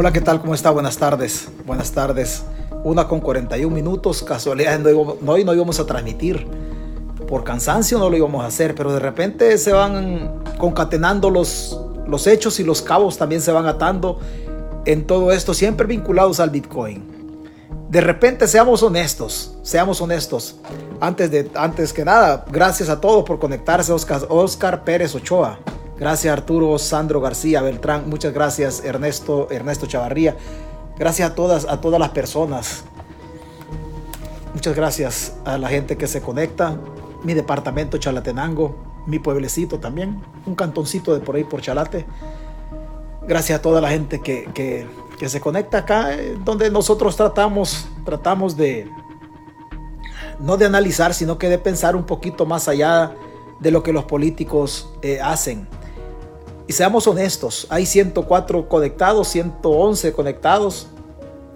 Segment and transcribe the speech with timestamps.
[0.00, 0.40] Hola, ¿qué tal?
[0.40, 0.70] ¿Cómo está?
[0.70, 1.48] Buenas tardes.
[1.66, 2.44] Buenas tardes.
[2.84, 4.22] Una con 41 minutos.
[4.22, 6.46] Casualidad, no, hoy no íbamos a transmitir.
[7.26, 12.28] Por cansancio no lo íbamos a hacer, pero de repente se van concatenando los, los
[12.28, 14.20] hechos y los cabos también se van atando
[14.84, 17.02] en todo esto, siempre vinculados al Bitcoin.
[17.90, 20.60] De repente seamos honestos, seamos honestos.
[21.00, 23.92] Antes, de, antes que nada, gracias a todos por conectarse.
[23.92, 25.58] Oscar, Oscar Pérez Ochoa,
[25.98, 28.08] Gracias Arturo Sandro García Beltrán.
[28.08, 30.36] Muchas gracias Ernesto, Ernesto Chavarría.
[30.96, 32.84] Gracias a todas, a todas las personas.
[34.54, 36.76] Muchas gracias a la gente que se conecta.
[37.24, 42.06] Mi departamento Chalatenango, mi pueblecito también, un cantoncito de por ahí por Chalate.
[43.26, 48.56] Gracias a toda la gente que, que, se conecta acá, eh, donde nosotros tratamos, tratamos
[48.56, 48.88] de,
[50.38, 53.14] no de analizar, sino que de pensar un poquito más allá
[53.58, 55.68] de lo que los políticos eh, hacen.
[56.68, 60.86] Y seamos honestos, hay 104 conectados, 111 conectados,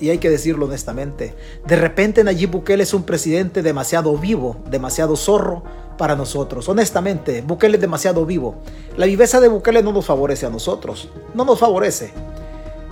[0.00, 1.34] y hay que decirlo honestamente.
[1.66, 5.62] De repente Nayib Bukele es un presidente demasiado vivo, demasiado zorro
[5.98, 6.66] para nosotros.
[6.70, 8.54] Honestamente, Bukele es demasiado vivo.
[8.96, 12.10] La viveza de Bukele no nos favorece a nosotros, no nos favorece.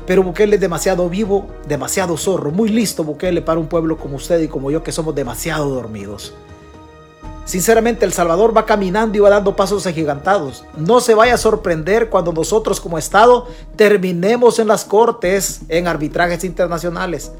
[0.06, 4.41] Pero Bukele es demasiado vivo, demasiado zorro, muy listo Bukele para un pueblo como usted
[4.41, 6.34] y como yo que somos demasiado dormidos.
[7.51, 10.65] Sinceramente, El Salvador va caminando y va dando pasos agigantados.
[10.77, 16.45] No se vaya a sorprender cuando nosotros como Estado terminemos en las cortes en arbitrajes
[16.45, 17.33] internacionales.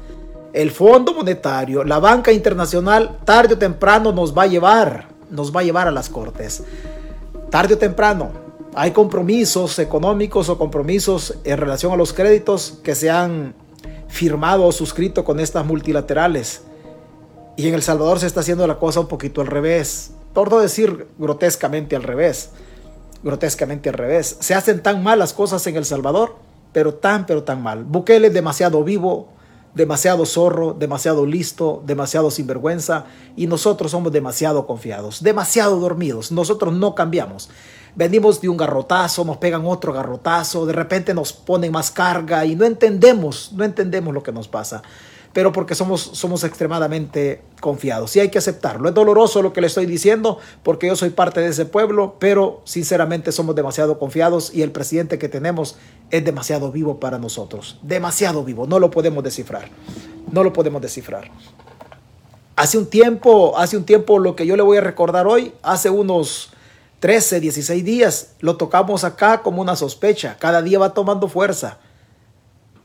[0.51, 5.61] El Fondo Monetario, la banca internacional, tarde o temprano nos va a llevar, nos va
[5.61, 6.61] a llevar a las cortes.
[7.49, 8.31] Tarde o temprano.
[8.75, 13.53] Hay compromisos económicos o compromisos en relación a los créditos que se han
[14.09, 16.63] firmado o suscrito con estas multilaterales
[17.61, 20.11] y en El Salvador se está haciendo la cosa un poquito al revés.
[20.33, 22.49] Por no decir grotescamente al revés.
[23.21, 24.37] Grotescamente al revés.
[24.39, 26.37] Se hacen tan mal las cosas en El Salvador,
[26.73, 27.83] pero tan, pero tan mal.
[27.83, 29.29] Bukele es demasiado vivo,
[29.75, 33.05] demasiado zorro, demasiado listo, demasiado sinvergüenza.
[33.35, 36.31] Y nosotros somos demasiado confiados, demasiado dormidos.
[36.31, 37.47] Nosotros no cambiamos.
[37.93, 42.55] Venimos de un garrotazo, nos pegan otro garrotazo, de repente nos ponen más carga y
[42.55, 44.81] no entendemos, no entendemos lo que nos pasa
[45.33, 48.15] pero porque somos, somos extremadamente confiados.
[48.15, 48.89] Y hay que aceptarlo.
[48.89, 52.61] Es doloroso lo que le estoy diciendo porque yo soy parte de ese pueblo, pero
[52.65, 55.77] sinceramente somos demasiado confiados y el presidente que tenemos
[56.09, 57.79] es demasiado vivo para nosotros.
[57.81, 58.67] Demasiado vivo.
[58.67, 59.69] No lo podemos descifrar.
[60.31, 61.31] No lo podemos descifrar.
[62.55, 65.89] Hace un tiempo, hace un tiempo lo que yo le voy a recordar hoy, hace
[65.89, 66.51] unos
[66.99, 70.37] 13, 16 días, lo tocamos acá como una sospecha.
[70.37, 71.79] Cada día va tomando fuerza.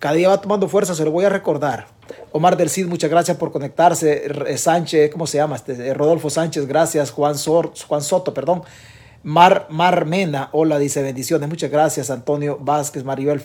[0.06, 1.88] Cada día va tomando fuerza, se lo voy a recordar.
[2.30, 4.56] Omar del Cid, muchas gracias por conectarse.
[4.56, 5.56] Sánchez, ¿cómo se llama?
[5.56, 7.10] Este, eh, Rodolfo Sánchez, gracias.
[7.10, 8.62] Juan, Sor, Juan Soto, perdón.
[9.24, 11.48] Mar, Mar Mena, hola, dice bendiciones.
[11.48, 13.42] Muchas gracias, Antonio Vázquez, Maribel,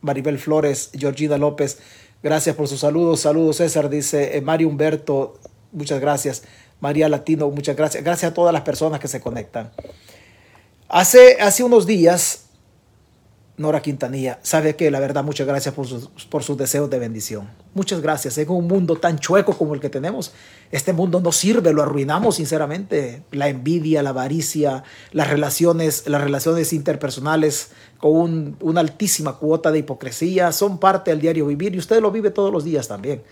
[0.00, 1.80] Maribel Flores, Georgina López.
[2.22, 3.18] Gracias por sus saludos.
[3.18, 5.40] Saludos, César, dice eh, Mario Humberto,
[5.72, 6.44] muchas gracias.
[6.78, 8.04] María Latino, muchas gracias.
[8.04, 9.72] Gracias a todas las personas que se conectan.
[10.88, 12.45] Hace, hace unos días
[13.58, 17.48] Nora Quintanilla, sabe que la verdad, muchas gracias por sus, por sus deseos de bendición.
[17.72, 18.36] Muchas gracias.
[18.36, 20.32] En un mundo tan chueco como el que tenemos,
[20.70, 23.22] este mundo no sirve, lo arruinamos sinceramente.
[23.32, 30.52] La envidia, la avaricia, las relaciones, las relaciones interpersonales con una altísima cuota de hipocresía
[30.52, 33.22] son parte del diario vivir y usted lo vive todos los días también.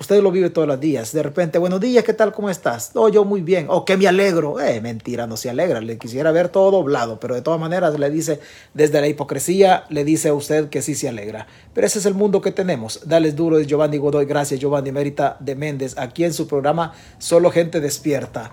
[0.00, 1.12] Usted lo vive todos los días.
[1.12, 2.32] De repente, buenos días, ¿qué tal?
[2.32, 2.92] ¿Cómo estás?
[2.94, 3.66] Oh, yo muy bien.
[3.68, 4.58] Oh, que me alegro.
[4.58, 5.82] Eh, mentira, no se alegra.
[5.82, 8.40] Le quisiera ver todo doblado, pero de todas maneras le dice,
[8.72, 11.48] desde la hipocresía, le dice a usted que sí se alegra.
[11.74, 13.02] Pero ese es el mundo que tenemos.
[13.04, 14.24] Dales duro, Giovanni Godoy.
[14.24, 15.98] Gracias, Giovanni Mérita de Méndez.
[15.98, 18.52] Aquí en su programa, Solo Gente Despierta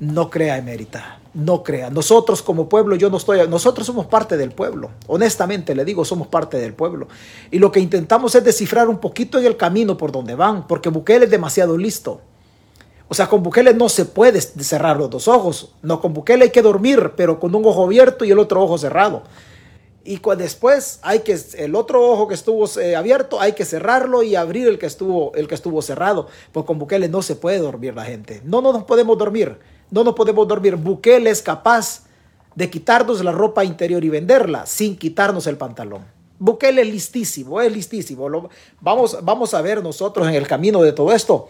[0.00, 1.90] no crea emérita, no crea.
[1.90, 4.90] Nosotros como pueblo, yo no estoy, nosotros somos parte del pueblo.
[5.06, 7.08] Honestamente le digo, somos parte del pueblo.
[7.50, 10.88] Y lo que intentamos es descifrar un poquito en el camino por donde van, porque
[10.88, 12.20] Bukele es demasiado listo.
[13.08, 15.72] O sea, con Bukele no se puede cerrar los dos ojos.
[15.82, 18.78] No, con Bukele hay que dormir, pero con un ojo abierto y el otro ojo
[18.78, 19.22] cerrado.
[20.04, 24.36] Y después hay que, el otro ojo que estuvo eh, abierto, hay que cerrarlo y
[24.36, 26.28] abrir el que estuvo, el que estuvo cerrado.
[26.52, 28.40] Porque con Bukele no se puede dormir la gente.
[28.44, 29.58] No, no nos podemos dormir.
[29.90, 30.76] No nos podemos dormir.
[30.76, 32.04] Bukele es capaz
[32.54, 36.04] de quitarnos la ropa interior y venderla sin quitarnos el pantalón.
[36.38, 38.50] Bukele es listísimo, es listísimo.
[38.80, 41.48] vamos, vamos a ver nosotros en el camino de todo esto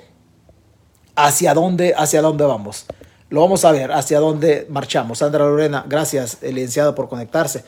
[1.17, 2.87] hacia dónde, hacia dónde vamos.
[3.29, 5.19] Lo vamos a ver, hacia dónde marchamos.
[5.19, 7.65] Sandra Lorena, gracias, licenciado, por conectarse.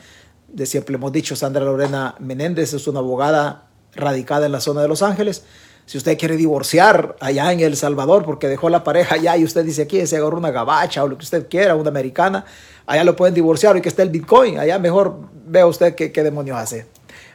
[0.47, 4.87] De siempre hemos dicho, Sandra Lorena Menéndez es una abogada radicada en la zona de
[4.87, 5.43] Los Ángeles.
[5.89, 9.65] Si usted quiere divorciar allá en El Salvador porque dejó la pareja allá y usted
[9.65, 12.45] dice aquí se agarró una gabacha o lo que usted quiera, una americana,
[12.85, 16.21] allá lo pueden divorciar y que esté el Bitcoin, allá mejor vea usted qué, qué
[16.21, 16.85] demonios hace.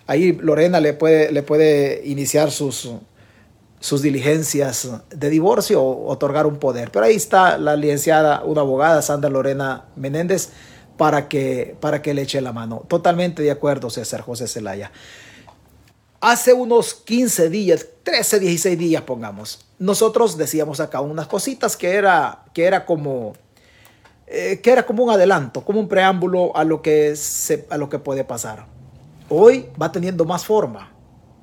[0.07, 2.89] ahí Lorena le puede, le puede iniciar sus,
[3.81, 6.93] sus diligencias de divorcio o otorgar un poder.
[6.93, 10.51] Pero ahí está la licenciada, una abogada, Sandra Lorena Menéndez,
[10.97, 12.85] para que, para que le eche la mano.
[12.87, 14.93] Totalmente de acuerdo, César José Zelaya.
[16.27, 22.47] Hace unos 15 días, 13, 16 días, pongamos, nosotros decíamos acá unas cositas que era,
[22.55, 23.35] que era como,
[24.27, 27.91] eh, que era como un adelanto, como un preámbulo a lo, que se, a lo
[27.91, 28.65] que puede pasar.
[29.29, 30.94] Hoy va teniendo más forma.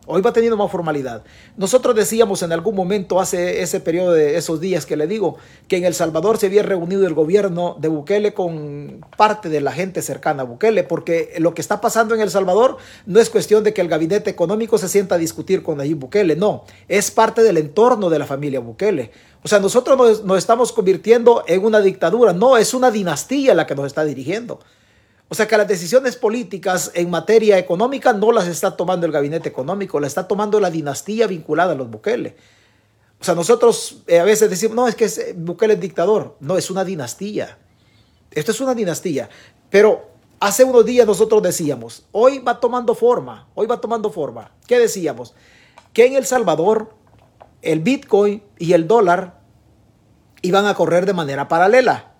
[0.07, 1.23] Hoy va teniendo más formalidad.
[1.57, 5.37] Nosotros decíamos en algún momento, hace ese periodo de esos días que le digo,
[5.67, 9.71] que en El Salvador se había reunido el gobierno de Bukele con parte de la
[9.71, 13.63] gente cercana a Bukele, porque lo que está pasando en El Salvador no es cuestión
[13.63, 17.43] de que el gabinete económico se sienta a discutir con Nayib Bukele, no, es parte
[17.43, 19.11] del entorno de la familia Bukele.
[19.43, 23.67] O sea, nosotros nos, nos estamos convirtiendo en una dictadura, no, es una dinastía la
[23.67, 24.59] que nos está dirigiendo.
[25.31, 29.47] O sea que las decisiones políticas en materia económica no las está tomando el gabinete
[29.47, 32.35] económico, las está tomando la dinastía vinculada a los Bukele.
[33.17, 36.35] O sea, nosotros eh, a veces decimos, no, es que eh, Bukele es dictador.
[36.41, 37.57] No, es una dinastía.
[38.29, 39.29] Esto es una dinastía.
[39.69, 40.09] Pero
[40.41, 44.51] hace unos días nosotros decíamos, hoy va tomando forma, hoy va tomando forma.
[44.67, 45.33] ¿Qué decíamos?
[45.93, 46.93] Que en El Salvador
[47.61, 49.39] el Bitcoin y el dólar
[50.41, 52.10] iban a correr de manera paralela.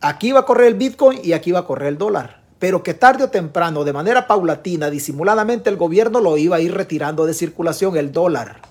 [0.00, 2.42] Aquí va a correr el Bitcoin y aquí va a correr el dólar.
[2.58, 6.74] Pero que tarde o temprano, de manera paulatina, disimuladamente, el gobierno lo iba a ir
[6.74, 8.62] retirando de circulación, el dólar.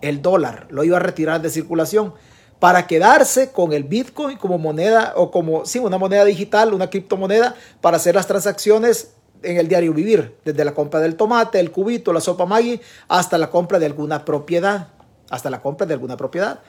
[0.00, 2.14] El dólar lo iba a retirar de circulación
[2.58, 7.54] para quedarse con el Bitcoin como moneda o como, sí, una moneda digital, una criptomoneda
[7.80, 9.12] para hacer las transacciones
[9.42, 13.38] en el diario vivir, desde la compra del tomate, el cubito, la sopa Maggi, hasta
[13.38, 14.88] la compra de alguna propiedad,
[15.30, 16.60] hasta la compra de alguna propiedad.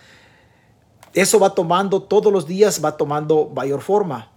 [1.14, 4.32] Eso va tomando, todos los días va tomando mayor forma.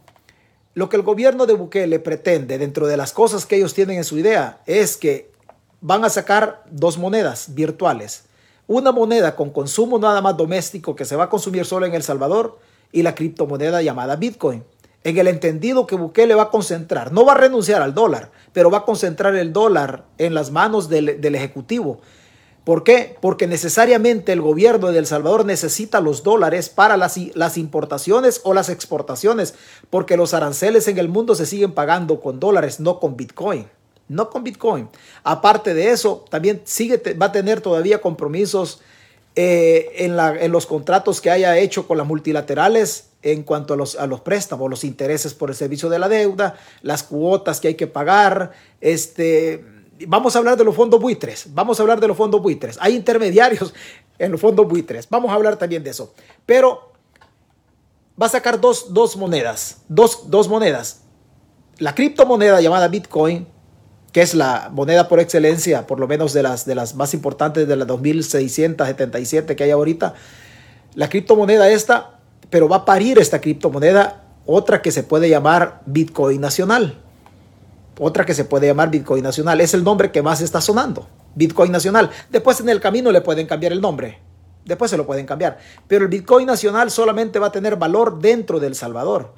[0.75, 4.05] Lo que el gobierno de Bukele pretende, dentro de las cosas que ellos tienen en
[4.05, 5.31] su idea, es que
[5.81, 8.25] van a sacar dos monedas virtuales.
[8.67, 12.03] Una moneda con consumo nada más doméstico que se va a consumir solo en El
[12.03, 12.59] Salvador
[12.91, 14.65] y la criptomoneda llamada Bitcoin.
[15.05, 18.70] En el entendido que Bukele va a concentrar, no va a renunciar al dólar, pero
[18.70, 22.00] va a concentrar el dólar en las manos del, del Ejecutivo
[22.64, 23.16] ¿Por qué?
[23.20, 27.19] Porque necesariamente el gobierno de El Salvador necesita los dólares para las,
[27.58, 29.55] importaciones o las exportaciones,
[29.90, 33.66] porque los aranceles en el mundo se siguen pagando con dólares, no con Bitcoin.
[34.08, 34.88] No con Bitcoin.
[35.25, 38.81] Aparte de eso, también sigue, va a tener todavía compromisos
[39.37, 44.06] eh, en, los contratos que haya hecho con las multilaterales en cuanto a los, a
[44.06, 47.87] los préstamos, los intereses por el servicio de la deuda, las cuotas que hay que
[47.87, 49.74] pagar, este
[50.06, 52.79] vamos a hablar de los fondos buitres, vamos a hablar de los fondos buitres.
[52.81, 53.75] Hay intermediarios
[54.19, 56.12] en los fondos buitres, vamos a hablar también de eso.
[56.46, 56.93] Pero
[58.20, 61.02] va a sacar dos, monedas, dos, dos monedas.
[61.79, 63.46] La criptomoneda llamada Bitcoin,
[64.12, 67.67] que es la moneda por excelencia, por lo menos de las, de las más importantes
[67.67, 70.14] de las 2677 que hay ahorita.
[70.94, 72.20] La criptomoneda esta,
[72.50, 77.04] pero va a parir esta criptomoneda otra que se puede llamar Bitcoin nacional
[77.99, 79.61] otra que se puede llamar Bitcoin Nacional.
[79.61, 81.08] Es el nombre que más está sonando.
[81.35, 82.11] Bitcoin Nacional.
[82.31, 84.20] Después en el camino le pueden cambiar el nombre.
[84.64, 85.58] Después se lo pueden cambiar.
[85.87, 89.34] Pero el Bitcoin Nacional solamente va a tener valor dentro del Salvador.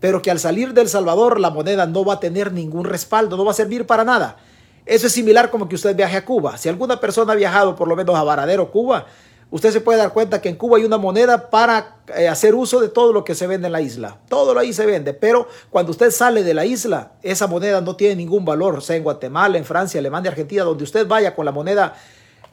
[0.00, 3.44] Pero que al salir del Salvador la moneda no va a tener ningún respaldo, no
[3.44, 4.38] va a servir para nada.
[4.86, 6.56] Eso es similar como que usted viaje a Cuba.
[6.56, 9.06] Si alguna persona ha viajado por lo menos a Varadero, Cuba,
[9.50, 12.80] usted se puede dar cuenta que en Cuba hay una moneda para eh, hacer uso
[12.80, 14.18] de todo lo que se vende en la isla.
[14.28, 17.96] Todo lo ahí se vende, pero cuando usted sale de la isla, esa moneda no
[17.96, 21.52] tiene ningún valor, sea en Guatemala, en Francia, Alemania, Argentina, donde usted vaya con la
[21.52, 21.94] moneda,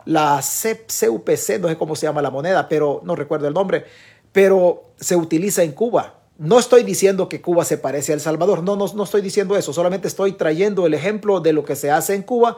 [0.06, 3.86] la CUPC, no sé cómo se llama la moneda, pero no recuerdo el nombre,
[4.32, 6.16] pero se utiliza en Cuba.
[6.38, 9.58] No estoy diciendo que Cuba se parece a El Salvador, no, no, no estoy diciendo
[9.58, 12.58] eso, solamente estoy trayendo el ejemplo de lo que se hace en Cuba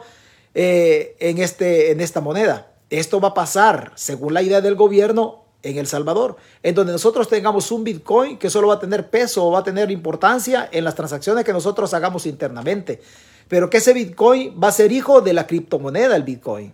[0.54, 2.70] eh, en, este, en esta moneda.
[2.90, 7.28] Esto va a pasar, según la idea del gobierno, en El Salvador, en donde nosotros
[7.28, 10.84] tengamos un Bitcoin que solo va a tener peso o va a tener importancia en
[10.84, 13.00] las transacciones que nosotros hagamos internamente.
[13.48, 16.72] Pero que ese Bitcoin va a ser hijo de la criptomoneda, el Bitcoin.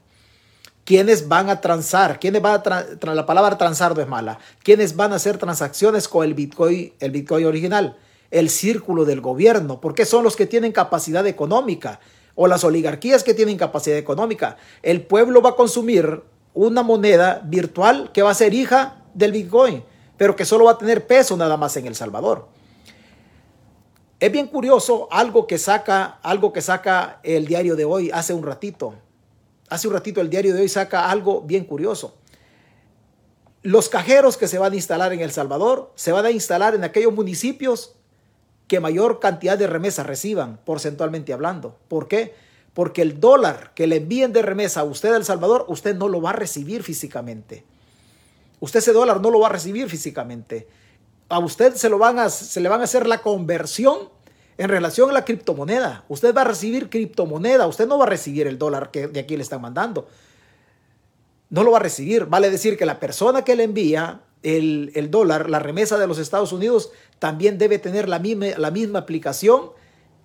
[0.85, 2.20] ¿Quiénes van a transar?
[2.20, 4.38] ¿Quiénes van a la palabra transar no es mala?
[4.62, 7.96] ¿Quiénes van a hacer transacciones con el Bitcoin, el Bitcoin original?
[8.30, 11.99] El círculo del gobierno, porque son los que tienen capacidad económica
[12.37, 14.57] o las oligarquías que tienen capacidad económica.
[14.83, 16.23] El pueblo va a consumir
[16.55, 19.83] una moneda virtual que va a ser hija del Bitcoin,
[20.16, 22.47] pero que solo va a tener peso nada más en El Salvador.
[24.21, 28.43] Es bien curioso algo que saca, algo que saca el diario de hoy hace un
[28.43, 28.95] ratito.
[29.69, 32.16] Hace un ratito el diario de hoy saca algo bien curioso.
[33.62, 36.85] Los cajeros que se van a instalar en El Salvador se van a instalar en
[36.85, 37.97] aquellos municipios
[38.66, 41.76] que mayor cantidad de remesas reciban, porcentualmente hablando.
[41.88, 42.35] ¿Por qué?
[42.76, 46.20] porque el dólar que le envíen de remesa a usted El Salvador, usted no lo
[46.20, 47.64] va a recibir físicamente.
[48.61, 50.68] Usted ese dólar no lo va a recibir físicamente.
[51.30, 54.11] A usted se, lo van a, se le van a hacer la conversión
[54.58, 56.04] en relación a la criptomoneda.
[56.11, 59.38] Usted va a recibir criptomoneda, usted no va a recibir el dólar que de aquí
[59.38, 60.06] le están mandando.
[61.49, 62.26] No lo va a recibir.
[62.26, 66.19] Vale decir que la persona que le envía el, el dólar, la remesa de los
[66.19, 69.71] Estados Unidos, también debe tener la misma, la misma aplicación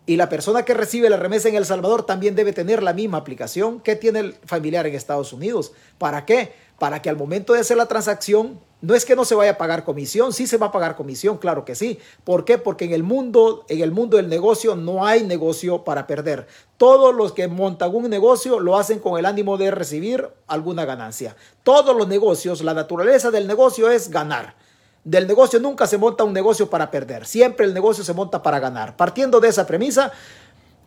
[0.05, 3.17] y la persona que recibe la remesa en El Salvador también debe tener la misma
[3.17, 5.73] aplicación que tiene el familiar en Estados Unidos.
[5.97, 6.53] ¿Para qué?
[6.81, 9.57] Para que al momento de hacer la transacción, no es que no se vaya a
[9.59, 11.99] pagar comisión, sí se va a pagar comisión, claro que sí.
[12.23, 12.57] ¿Por qué?
[12.57, 16.47] Porque en el mundo, en el mundo del negocio no hay negocio para perder.
[16.77, 21.35] Todos los que montan un negocio lo hacen con el ánimo de recibir alguna ganancia.
[21.61, 24.55] Todos los negocios, la naturaleza del negocio es ganar.
[25.03, 28.57] Del negocio nunca se monta un negocio para perder, siempre el negocio se monta para
[28.57, 28.97] ganar.
[28.97, 30.11] Partiendo de esa premisa,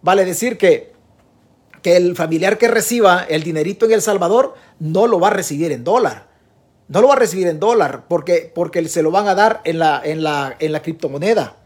[0.03, 0.93] vale decir que,
[1.85, 5.71] que el familiar que reciba el dinerito en El Salvador no lo va a recibir
[5.71, 6.29] en dólar.
[6.89, 9.79] No lo va a recibir en dólar porque, porque se lo van a dar en
[9.79, 11.57] la, en, la, en la criptomoneda.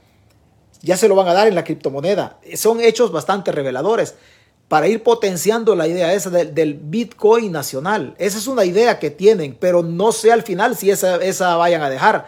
[0.83, 2.41] Ya se lo van a dar en la criptomoneda.
[2.57, 4.17] Son hechos bastante reveladores
[4.67, 8.17] para ir potenciando la idea esa del, del, Bitcoin nacional.
[8.19, 11.83] Esa es una idea que tienen, pero no sé al final si esa, esa vayan
[11.83, 12.27] a dejar.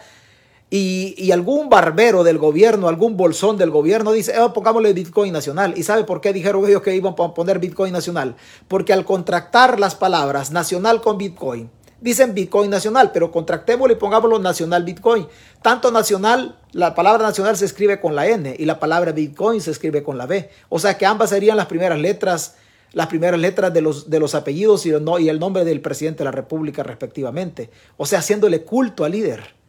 [0.73, 5.75] Y, algún barbero del gobierno, algún bolsón del gobierno dice, oh, pongámosle Bitcoin nacional.
[5.77, 8.37] ¿Y sabe por qué dijeron ellos que iban a poner Bitcoin nacional?
[8.69, 11.69] Porque al contractar las palabras nacional con Bitcoin,
[12.01, 15.27] dicen Bitcoin nacional, pero contractémoslo y pongámoslo nacional Bitcoin.
[15.61, 19.73] Tanto nacional, la palabra nacional se escribe con la N y la palabra Bitcoin se
[19.73, 20.51] escribe con la B.
[20.69, 22.55] O sea que ambas serían las primeras letras,
[22.93, 26.33] las primeras letras de los, de los apellidos y el nombre del presidente de la
[26.33, 27.71] República respectivamente.
[27.97, 29.60] O sea, haciéndole culto al líder.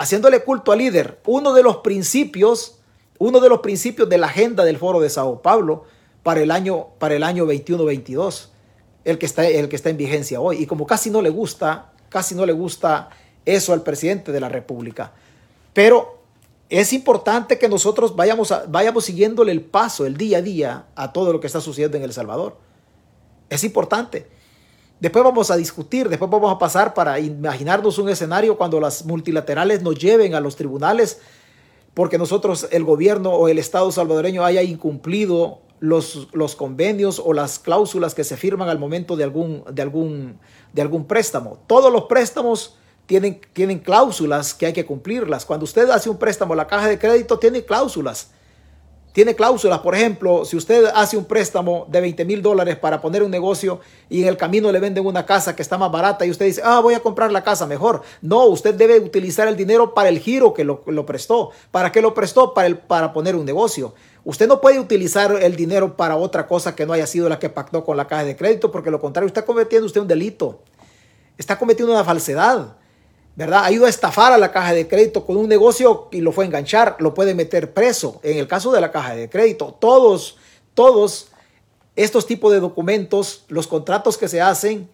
[0.00, 1.20] Haciéndole culto al líder.
[1.26, 2.78] Uno de los principios,
[3.18, 5.84] uno de los principios de la agenda del Foro de Sao Paulo
[6.22, 8.48] para el año, para el año 21-22
[9.04, 10.62] el que, está, el que está en vigencia hoy.
[10.62, 13.10] Y como casi no le gusta, casi no le gusta
[13.44, 15.12] eso al presidente de la República.
[15.74, 16.22] Pero
[16.70, 21.30] es importante que nosotros vayamos, vayamos siguiéndole el paso, el día a día, a todo
[21.30, 22.56] lo que está sucediendo en El Salvador.
[23.50, 24.39] Es importante.
[25.00, 29.82] Después vamos a discutir, después vamos a pasar para imaginarnos un escenario cuando las multilaterales
[29.82, 31.20] nos lleven a los tribunales
[31.94, 37.58] porque nosotros, el gobierno o el Estado salvadoreño haya incumplido los, los, convenios o las
[37.58, 40.38] cláusulas que se firman al momento de algún, de algún,
[40.72, 41.58] de algún préstamo.
[41.66, 42.76] Todos los préstamos
[43.06, 45.44] tienen, tienen cláusulas que hay que cumplirlas.
[45.44, 48.30] Cuando usted hace un préstamo, la caja de crédito tiene cláusulas.
[49.12, 53.24] Tiene cláusulas, por ejemplo, si usted hace un préstamo de 20 mil dólares para poner
[53.24, 56.30] un negocio y en el camino le venden una casa que está más barata y
[56.30, 58.02] usted dice, ah, voy a comprar la casa mejor.
[58.22, 61.50] No, usted debe utilizar el dinero para el giro que lo, prestó.
[61.72, 62.54] ¿Para qué lo prestó?
[62.54, 63.94] Para, el, para poner un negocio.
[64.24, 67.48] Usted no puede utilizar el dinero para otra cosa que no haya sido la que
[67.48, 70.60] pactó con la caja de crédito, porque lo contrario está cometiendo usted un delito.
[71.36, 72.76] Está cometiendo una falsedad.
[73.40, 73.70] ¿Verdad?
[73.70, 76.46] Ido a estafar a la caja de crédito con un negocio y lo fue a
[76.46, 78.20] enganchar, lo puede meter preso.
[78.22, 80.36] En el caso de la caja de crédito, todos,
[80.74, 81.28] todos
[81.96, 84.90] estos tipos de documentos, los contratos que se hacen,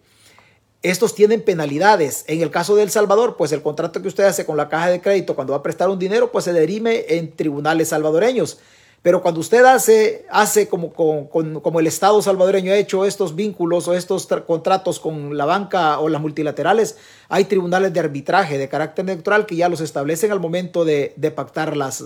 [0.81, 2.23] estos tienen penalidades.
[2.27, 4.91] En el caso de El Salvador, pues el contrato que usted hace con la caja
[4.91, 8.59] de crédito cuando va a prestar un dinero, pues se derime en tribunales salvadoreños.
[9.07, 13.93] Pero cuando usted hace, hace como, como, el Estado salvadoreño ha hecho estos vínculos o
[13.93, 16.97] estos contratos con la banca o las multilaterales,
[17.29, 21.77] hay tribunales de arbitraje de carácter neutral que ya los establecen al momento de, pactar
[21.77, 22.03] las,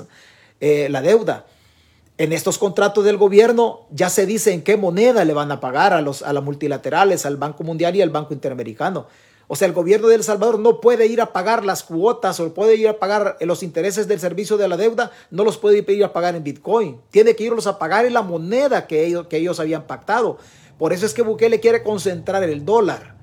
[0.59, 1.47] eh, la deuda.
[2.19, 5.93] En estos contratos del gobierno ya se dice en qué moneda le van a pagar
[5.93, 9.07] a, los, a las multilaterales, al Banco Mundial y al Banco Interamericano.
[9.53, 12.53] O sea, el gobierno de El Salvador no puede ir a pagar las cuotas o
[12.53, 16.05] puede ir a pagar los intereses del servicio de la deuda, no los puede ir
[16.05, 17.01] a pagar en Bitcoin.
[17.09, 20.37] Tiene que irlos a pagar en la moneda que ellos, que ellos habían pactado.
[20.77, 23.17] Por eso es que Bukele quiere concentrar el dólar.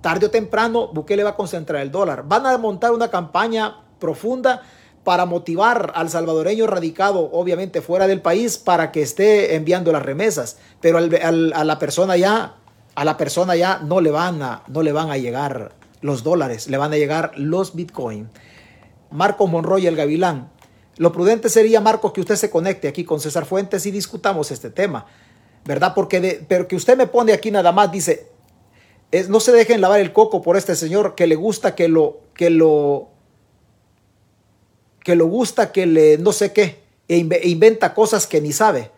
[0.00, 2.24] Tarde o temprano, Bukele va a concentrar el dólar.
[2.26, 4.62] Van a montar una campaña profunda
[5.04, 10.58] para motivar al salvadoreño radicado, obviamente fuera del país, para que esté enviando las remesas.
[10.80, 12.56] Pero a la persona ya
[12.94, 16.68] a la persona ya no le van a, no le van a llegar los dólares,
[16.68, 18.28] le van a llegar los bitcoin.
[19.10, 20.50] Marcos Monroy, el Gavilán.
[20.96, 24.70] Lo prudente sería, Marcos, que usted se conecte aquí con César Fuentes y discutamos este
[24.70, 25.06] tema,
[25.64, 25.92] ¿verdad?
[25.94, 28.28] Porque pero que usted me pone aquí nada más, dice,
[29.10, 32.20] es, no se dejen lavar el coco por este señor que le gusta que lo,
[32.34, 33.08] que lo,
[35.02, 38.90] que lo gusta que le, no sé qué, e inventa cosas que ni sabe.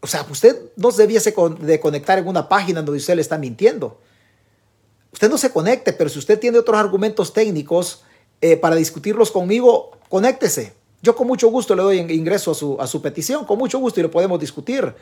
[0.00, 3.38] O sea, usted no se debiese de conectar en una página donde usted le está
[3.38, 4.00] mintiendo.
[5.12, 8.04] Usted no se conecte, pero si usted tiene otros argumentos técnicos
[8.40, 10.74] eh, para discutirlos conmigo, conéctese.
[11.02, 14.00] Yo con mucho gusto le doy ingreso a su, a su petición, con mucho gusto
[14.00, 14.94] y lo podemos discutir.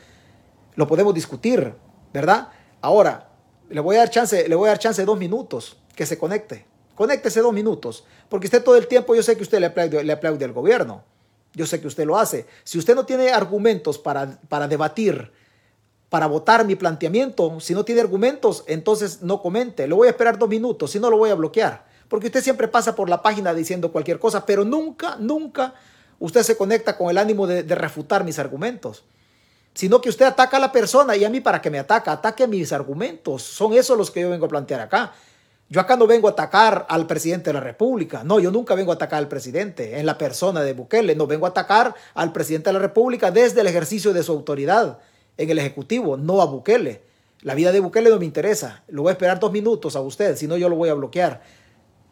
[0.75, 1.73] Lo podemos discutir,
[2.13, 2.49] ¿verdad?
[2.81, 3.29] Ahora,
[3.69, 6.17] le voy a dar chance, le voy a dar chance de dos minutos que se
[6.17, 6.65] conecte.
[6.95, 10.13] Conéctese dos minutos, porque usted todo el tiempo, yo sé que usted le aplaude, le
[10.13, 11.03] aplaude al gobierno.
[11.55, 12.45] Yo sé que usted lo hace.
[12.63, 15.31] Si usted no tiene argumentos para, para debatir,
[16.09, 19.87] para votar mi planteamiento, si no tiene argumentos, entonces no comente.
[19.87, 21.85] Le voy a esperar dos minutos, si no lo voy a bloquear.
[22.07, 25.73] Porque usted siempre pasa por la página diciendo cualquier cosa, pero nunca, nunca
[26.19, 29.03] usted se conecta con el ánimo de, de refutar mis argumentos
[29.75, 32.47] sino que usted ataca a la persona y a mí para que me ataca, ataque
[32.47, 33.43] mis argumentos.
[33.43, 35.13] Son esos los que yo vengo a plantear acá.
[35.67, 38.23] Yo acá no vengo a atacar al presidente de la República.
[38.23, 41.15] No, yo nunca vengo a atacar al presidente en la persona de Bukele.
[41.15, 44.99] No vengo a atacar al presidente de la República desde el ejercicio de su autoridad
[45.37, 47.01] en el Ejecutivo, no a Bukele.
[47.41, 48.83] La vida de Bukele no me interesa.
[48.87, 51.41] Lo voy a esperar dos minutos a usted, si no yo lo voy a bloquear.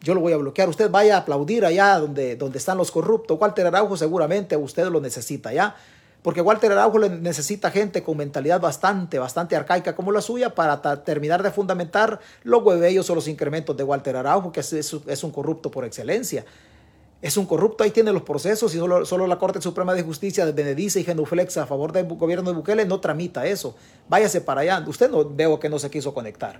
[0.00, 0.68] Yo lo voy a bloquear.
[0.68, 3.38] Usted vaya a aplaudir allá donde, donde están los corruptos.
[3.40, 5.76] Walter Araujo seguramente usted lo necesita ya
[6.24, 11.42] porque Walter Araujo necesita gente con mentalidad bastante, bastante arcaica como la suya para terminar
[11.42, 15.84] de fundamentar los huevellos o los incrementos de Walter Araujo, que es, un corrupto por
[15.84, 16.46] excelencia.
[17.20, 20.98] Es un corrupto, ahí tiene los procesos y solo, la Corte Suprema de Justicia Benedice
[20.98, 23.76] y Genuflex a favor del gobierno de Bukele no tramita eso.
[24.08, 24.82] Váyase para allá.
[24.86, 26.58] Usted no veo que no se quiso conectar.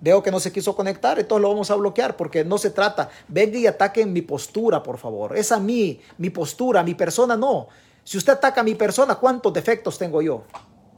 [0.00, 3.08] Veo que no se quiso conectar, entonces lo vamos a bloquear porque no se trata.
[3.28, 5.36] Venga y ataquen mi postura, por favor.
[5.36, 7.68] Es a mí, mi postura, mi persona no.
[8.04, 10.44] Si usted ataca a mi persona, ¿cuántos defectos tengo yo?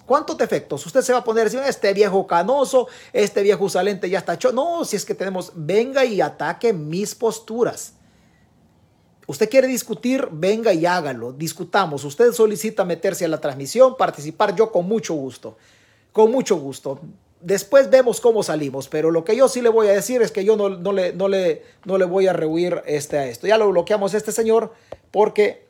[0.07, 0.85] ¿Cuántos defectos?
[0.85, 4.53] Usted se va a poner este viejo canoso, este viejo usalente ya está hecho.
[4.53, 7.95] No, si es que tenemos, venga y ataque mis posturas.
[9.27, 12.05] Usted quiere discutir, venga y hágalo, discutamos.
[12.05, 15.57] Usted solicita meterse a la transmisión, participar, yo con mucho gusto,
[16.11, 16.99] con mucho gusto.
[17.41, 20.45] Después vemos cómo salimos, pero lo que yo sí le voy a decir es que
[20.45, 23.47] yo no, no, le, no, le, no le voy a rehuir este a esto.
[23.47, 24.73] Ya lo bloqueamos a este señor
[25.13, 25.69] porque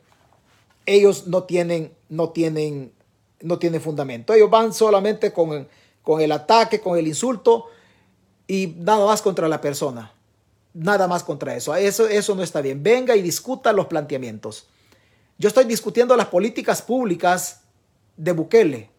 [0.85, 2.93] ellos no tienen, no tienen,
[3.41, 4.33] no tienen fundamento.
[4.33, 5.67] Ellos van solamente con,
[6.01, 7.65] con el ataque, con el insulto
[8.47, 10.11] y nada más contra la persona.
[10.73, 11.75] Nada más contra eso.
[11.75, 12.81] Eso, eso no está bien.
[12.81, 14.67] Venga y discuta los planteamientos.
[15.37, 17.61] Yo estoy discutiendo las políticas públicas
[18.17, 18.89] de Bukele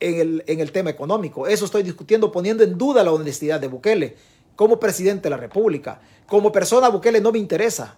[0.00, 1.46] en el, en el tema económico.
[1.46, 4.16] Eso estoy discutiendo poniendo en duda la honestidad de Bukele
[4.56, 6.00] como presidente de la República.
[6.26, 7.96] Como persona, Bukele no me interesa.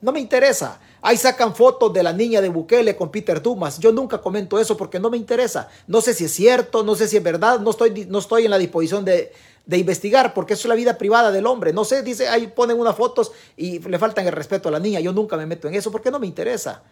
[0.00, 0.78] No me interesa.
[1.00, 3.78] Ahí sacan fotos de la niña de Bukele con Peter Dumas.
[3.78, 5.68] Yo nunca comento eso porque no me interesa.
[5.86, 8.50] No sé si es cierto, no sé si es verdad, no estoy, no estoy en
[8.50, 9.32] la disposición de,
[9.70, 11.72] investigar porque eso es la vida privada del hombre.
[11.72, 15.00] No sé, dice, ahí ponen unas fotos y le faltan el respeto a la niña.
[15.00, 16.82] Yo nunca me meto en eso porque no me interesa.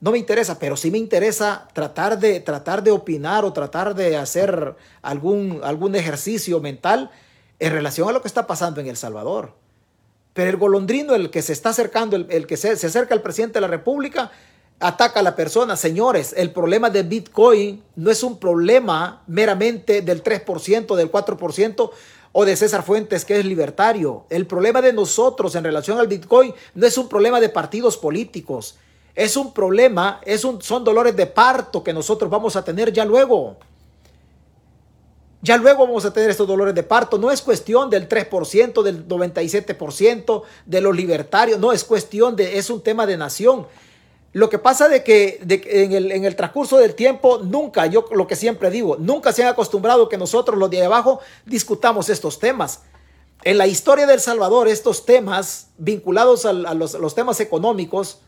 [0.00, 4.16] No me interesa, pero sí me interesa tratar de, tratar de opinar o tratar de
[4.16, 7.10] hacer algún, algún ejercicio mental
[7.58, 9.54] en relación a lo que está pasando en El Salvador.
[10.38, 13.60] Pero el golondrino, el que se está acercando, el, que se, acerca al presidente de
[13.60, 14.30] la República,
[14.78, 15.76] ataca a la persona.
[15.76, 21.90] Señores, el problema de Bitcoin no es un problema meramente del 3%, del 4%
[22.30, 24.26] o de César Fuentes, que es libertario.
[24.30, 28.76] El problema de nosotros en relación al Bitcoin no es un problema de partidos políticos.
[29.16, 33.04] Es un problema, es un, son dolores de parto que nosotros vamos a tener ya
[33.04, 33.56] luego.
[35.40, 37.16] Ya luego vamos a tener estos dolores de parto.
[37.16, 41.60] No es cuestión del 3%, del 97% de los libertarios.
[41.60, 43.66] No, es cuestión de, es un tema de nación.
[44.32, 48.70] Lo que pasa de que, en, el, transcurso del tiempo, nunca, yo lo que siempre
[48.70, 52.82] digo, nunca se han acostumbrado que nosotros los de abajo discutamos estos temas.
[53.42, 58.18] En la historia del Salvador, estos temas vinculados a, los temas económicos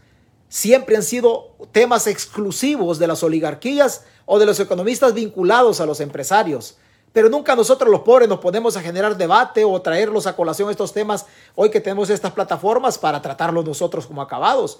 [0.48, 6.00] siempre han sido temas exclusivos de las oligarquías o de los economistas vinculados a los
[6.00, 6.78] empresarios.
[7.12, 10.92] Pero nunca nosotros los pobres nos ponemos a generar debate o traerlos a colación estos
[10.92, 14.78] temas hoy que tenemos estas plataformas para tratarlos nosotros como acabados.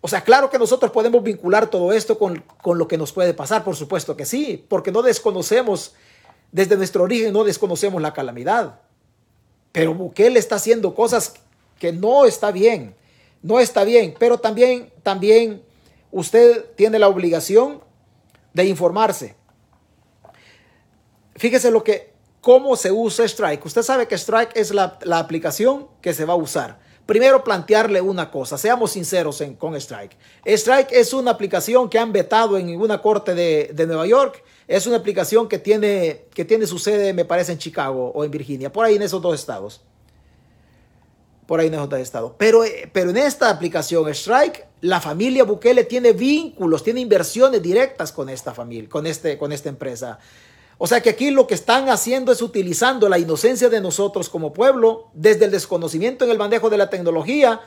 [0.00, 3.34] O sea, claro que nosotros podemos vincular todo esto con, con lo que nos puede
[3.34, 5.94] pasar, por supuesto que sí, porque no desconocemos,
[6.52, 8.80] desde nuestro origen no desconocemos la calamidad.
[9.72, 11.34] Pero Bukele está haciendo cosas
[11.78, 12.94] que no está bien,
[13.42, 15.62] no está bien, pero también, también
[16.12, 17.82] usted tiene la obligación
[18.54, 19.37] de informarse
[21.38, 23.64] fíjese lo que, cómo se usa Strike.
[23.64, 26.78] Usted sabe que Strike es la, aplicación que se va a usar.
[27.06, 30.14] Primero plantearle una cosa, seamos sinceros con Strike.
[30.44, 34.44] Strike es una aplicación que han vetado en una corte de, Nueva York.
[34.66, 38.30] Es una aplicación que tiene, que tiene su sede, me parece, en Chicago o en
[38.30, 39.80] Virginia, por ahí en esos dos estados.
[41.46, 42.32] Por ahí en esos dos estados.
[42.36, 48.12] Pero, eh, pero en esta aplicación Strike, la familia Bukele tiene vínculos, tiene inversiones directas
[48.12, 50.18] con esta familia, con, este, con esta empresa.
[50.80, 54.52] O sea que aquí lo que están haciendo es utilizando la inocencia de nosotros como
[54.52, 57.60] pueblo, desde el desconocimiento en el manejo de la tecnología,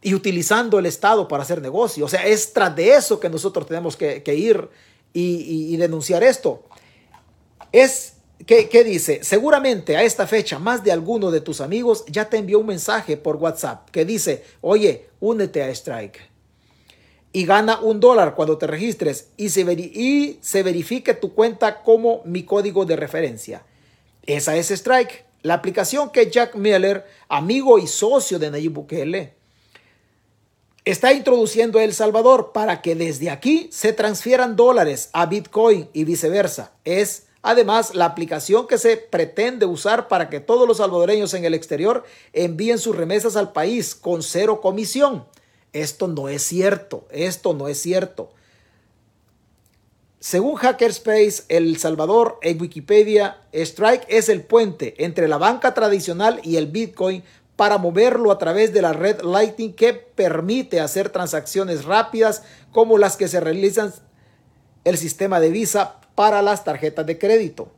[0.00, 2.06] y utilizando el Estado para hacer negocio.
[2.06, 4.68] O sea, es tras de eso que nosotros tenemos que, ir
[5.12, 6.64] y, denunciar esto.
[7.70, 8.14] Es,
[8.46, 9.20] ¿qué, ¿qué dice?
[9.22, 13.16] Seguramente a esta fecha más de alguno de tus amigos ya te envió un mensaje
[13.18, 16.33] por WhatsApp que dice, oye, únete a Strike
[17.34, 22.22] y gana un dólar cuando te registres y se, y se verifique tu cuenta como
[22.24, 23.64] mi código de referencia.
[24.24, 29.34] Esa es Strike, la aplicación que Jack Miller, amigo y socio de Nayib Bukele,
[30.84, 36.04] está introduciendo a El Salvador para que desde aquí se transfieran dólares a Bitcoin y
[36.04, 36.70] viceversa.
[36.84, 41.54] Es además la aplicación que se pretende usar para que todos los salvadoreños en el
[41.54, 45.24] exterior envíen sus remesas al país con cero comisión.
[45.74, 48.32] Esto no es cierto, esto no es cierto.
[50.20, 56.56] Según Hackerspace El Salvador en Wikipedia, Strike es el puente entre la banca tradicional y
[56.56, 57.24] el Bitcoin
[57.56, 63.16] para moverlo a través de la red Lightning que permite hacer transacciones rápidas como las
[63.16, 63.92] que se realizan
[64.84, 67.72] el sistema de Visa para las tarjetas de crédito.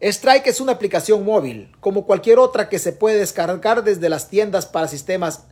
[0.00, 4.66] Strike es una aplicación móvil, como cualquier otra que se puede descargar desde las tiendas
[4.66, 5.44] para sistemas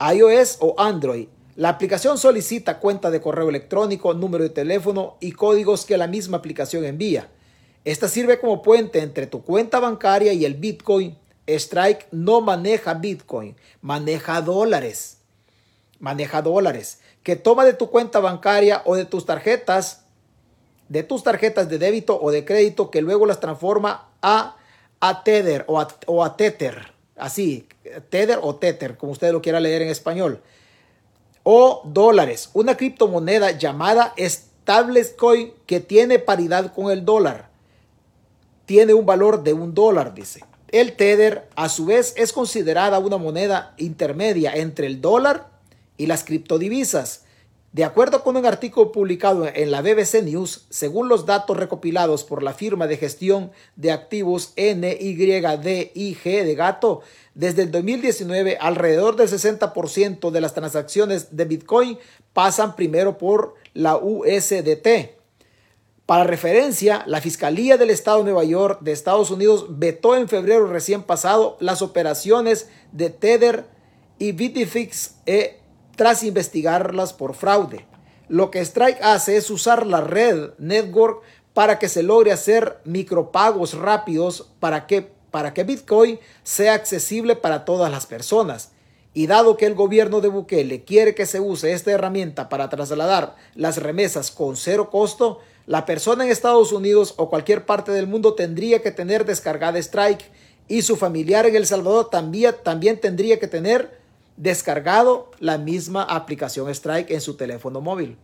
[0.00, 1.28] iOS o Android.
[1.56, 6.38] La aplicación solicita cuenta de correo electrónico, número de teléfono y códigos que la misma
[6.38, 7.28] aplicación envía.
[7.84, 13.56] Esta sirve como puente entre tu cuenta bancaria y el Bitcoin Strike no maneja Bitcoin,
[13.82, 15.18] maneja dólares.
[15.98, 20.04] Maneja dólares que toma de tu cuenta bancaria o de tus tarjetas,
[20.88, 24.56] de tus tarjetas de débito o de crédito que luego las transforma a,
[25.00, 26.92] a Tether o o a Tether.
[27.20, 27.68] Así,
[28.08, 30.40] Tether o Tether, como usted lo quiera leer en español.
[31.42, 37.50] O dólares, una criptomoneda llamada Stablecoin que tiene paridad con el dólar.
[38.66, 40.44] Tiene un valor de un dólar, dice.
[40.68, 45.48] El Tether, a su vez, es considerada una moneda intermedia entre el dólar
[45.96, 47.24] y las criptodivisas.
[47.72, 52.42] De acuerdo con un artículo publicado en la BBC News, según los datos recopilados por
[52.42, 57.02] la firma de gestión de activos NYDIG de Gato,
[57.34, 61.98] desde el 2019 alrededor del 60% de las transacciones de Bitcoin
[62.32, 65.20] pasan primero por la USDT.
[66.06, 70.66] Para referencia, la Fiscalía del Estado de Nueva York de Estados Unidos vetó en febrero
[70.66, 73.66] recién pasado las operaciones de Tether
[74.18, 75.59] y Bitfix e,
[76.00, 77.84] tras investigarlas por fraude.
[78.26, 81.20] Lo que Strike hace es usar la red network
[81.52, 87.66] para que se logre hacer micropagos rápidos para que, para que Bitcoin sea accesible para
[87.66, 88.70] todas las personas.
[89.12, 93.36] Y dado que el gobierno de Bukele quiere que se use esta herramienta para trasladar
[93.54, 98.32] las remesas con cero costo, la persona en Estados Unidos o cualquier parte del mundo
[98.32, 100.24] tendría que tener descargada Strike
[100.66, 103.99] y su familiar en El Salvador también, también tendría que tener
[104.40, 108.16] descargado la misma aplicación Strike en su teléfono móvil.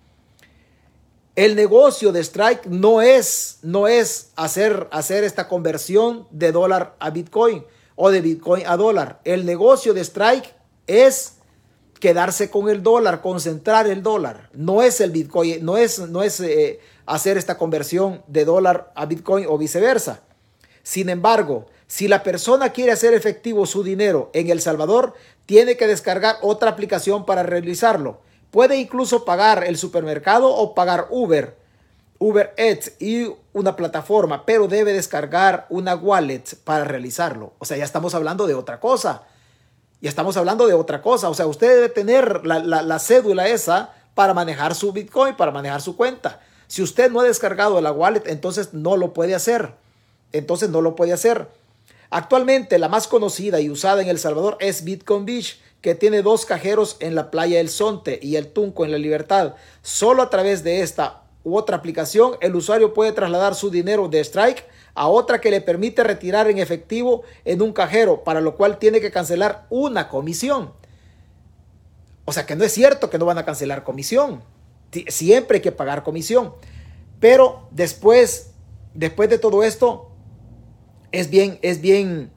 [1.34, 7.10] El negocio de Strike no es, no es hacer, hacer esta conversión de dólar a
[7.10, 9.20] Bitcoin o de Bitcoin a dólar.
[9.24, 10.54] El negocio de Strike
[10.86, 11.34] es
[12.00, 14.48] quedarse con el dólar, concentrar el dólar.
[14.54, 19.04] No es el Bitcoin, no es, no es eh, hacer esta conversión de dólar a
[19.04, 20.22] Bitcoin o viceversa.
[20.82, 25.14] Sin embargo, si la persona quiere hacer efectivo su dinero en El Salvador,
[25.46, 28.20] tiene que descargar otra aplicación para realizarlo.
[28.50, 31.56] Puede incluso pagar el supermercado o pagar Uber,
[32.18, 37.52] Uber Eats y una plataforma, pero debe descargar una wallet para realizarlo.
[37.58, 39.22] O sea, ya estamos hablando de otra cosa.
[40.00, 41.28] Ya estamos hablando de otra cosa.
[41.28, 45.82] O sea, usted debe tener la, la cédula esa para manejar su Bitcoin, para manejar
[45.82, 46.40] su cuenta.
[46.66, 49.74] Si usted no ha descargado la wallet, entonces no lo puede hacer.
[50.32, 51.48] Entonces no lo puede hacer.
[52.10, 56.46] Actualmente la más conocida y usada en El Salvador es Bitcoin Beach, que tiene dos
[56.46, 59.54] cajeros en la playa El Sonte y el Tunco en la Libertad.
[59.82, 64.20] Solo a través de esta u otra aplicación el usuario puede trasladar su dinero de
[64.20, 64.64] Strike
[64.94, 69.00] a otra que le permite retirar en efectivo en un cajero, para lo cual tiene
[69.00, 70.72] que cancelar una comisión.
[72.24, 74.42] O sea que no es cierto que no van a cancelar comisión.
[75.08, 76.54] Siempre hay que pagar comisión.
[77.20, 78.50] Pero después,
[78.94, 80.10] después de todo esto,
[81.16, 82.30] es bien, es bien,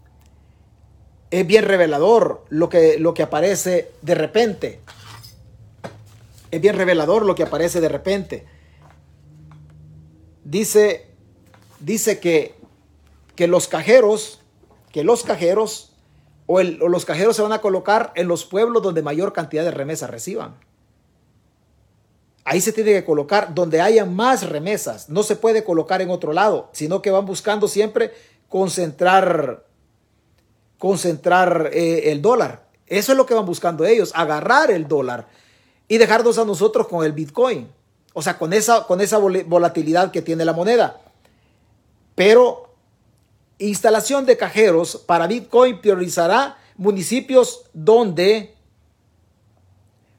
[1.32, 4.80] es bien revelador lo que, lo que aparece de repente.
[6.50, 8.46] Es bien revelador lo que aparece de repente.
[10.46, 11.08] Dice,
[11.82, 12.56] dice que,
[13.36, 14.40] que los cajeros,
[14.94, 15.92] que los cajeros
[16.46, 19.72] o, o los cajeros se van a colocar en los pueblos donde mayor cantidad de
[19.72, 20.56] remesas reciban.
[22.46, 25.10] Ahí se tiene que colocar donde haya más remesas.
[25.10, 28.14] No se puede colocar en otro lado, sino que van buscando siempre
[28.50, 29.66] concentrar,
[30.78, 32.68] concentrar eh, el dólar.
[32.88, 35.28] Eso es lo que van buscando ellos, agarrar el dólar
[35.88, 37.70] y dejarnos a nosotros con el Bitcoin.
[38.14, 41.00] O sea, con esa, con esa volatilidad que tiene la moneda.
[42.16, 42.74] Pero
[43.60, 48.56] instalación de cajeros para Bitcoin priorizará municipios donde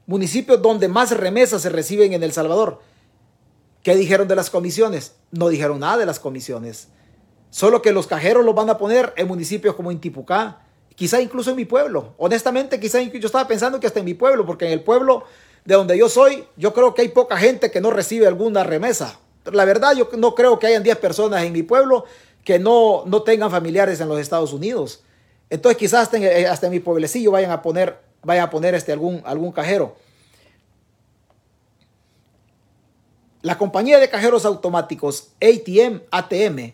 [0.05, 2.81] municipios donde más remesas se reciben en El Salvador.
[3.83, 5.13] ¿Qué dijeron de las comisiones?
[5.31, 6.87] No dijeron nada de las comisiones.
[7.51, 10.61] Solo que los cajeros los van a poner en municipios como Intipucá,
[10.95, 12.15] quizá incluso en mi pueblo.
[12.17, 15.25] Honestamente, quizá yo estaba pensando que hasta en mi pueblo, porque en el pueblo
[15.65, 19.19] de donde yo soy, yo creo que hay poca gente que no recibe alguna remesa.
[19.45, 22.05] La verdad, yo no creo que hayan 10 personas en mi pueblo
[22.45, 25.03] que no, no tengan familiares en los Estados Unidos.
[25.49, 28.73] Entonces quizás hasta en, eh, hasta en mi pueblecillo vayan a poner, vayan a poner
[28.75, 29.97] este, algún, algún cajero.
[33.41, 36.73] La compañía de cajeros automáticos ATM, ATM,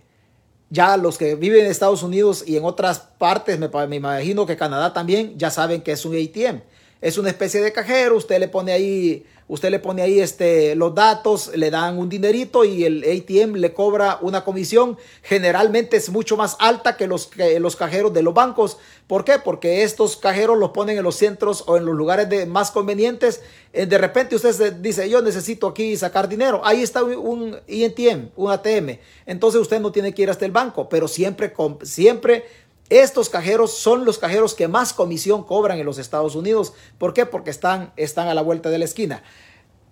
[0.69, 4.57] ya los que viven en Estados Unidos y en otras partes, me, me, imagino que
[4.57, 6.61] Canadá también, ya saben que es un ATM.
[7.01, 10.93] Es una especie de cajero, usted le pone ahí Usted le pone ahí este, los
[10.93, 14.97] datos, le dan un dinerito y el ATM le cobra una comisión.
[15.23, 17.29] Generalmente es mucho más alta que los,
[17.59, 18.77] los cajeros de los bancos.
[19.07, 19.39] ¿Por qué?
[19.39, 23.41] Porque estos cajeros los ponen en los centros o en los lugares de, más convenientes.
[23.71, 26.59] Eh, de repente usted dice, yo necesito aquí sacar dinero.
[26.65, 28.99] Ahí está un ATM, un ATM.
[29.25, 32.43] Entonces usted no tiene que ir hasta el banco, pero siempre, siempre
[32.89, 36.73] estos cajeros son los cajeros que más comisión cobran en los Estados Unidos.
[36.97, 37.25] ¿Por qué?
[37.25, 39.23] Porque están, están a la vuelta de la esquina.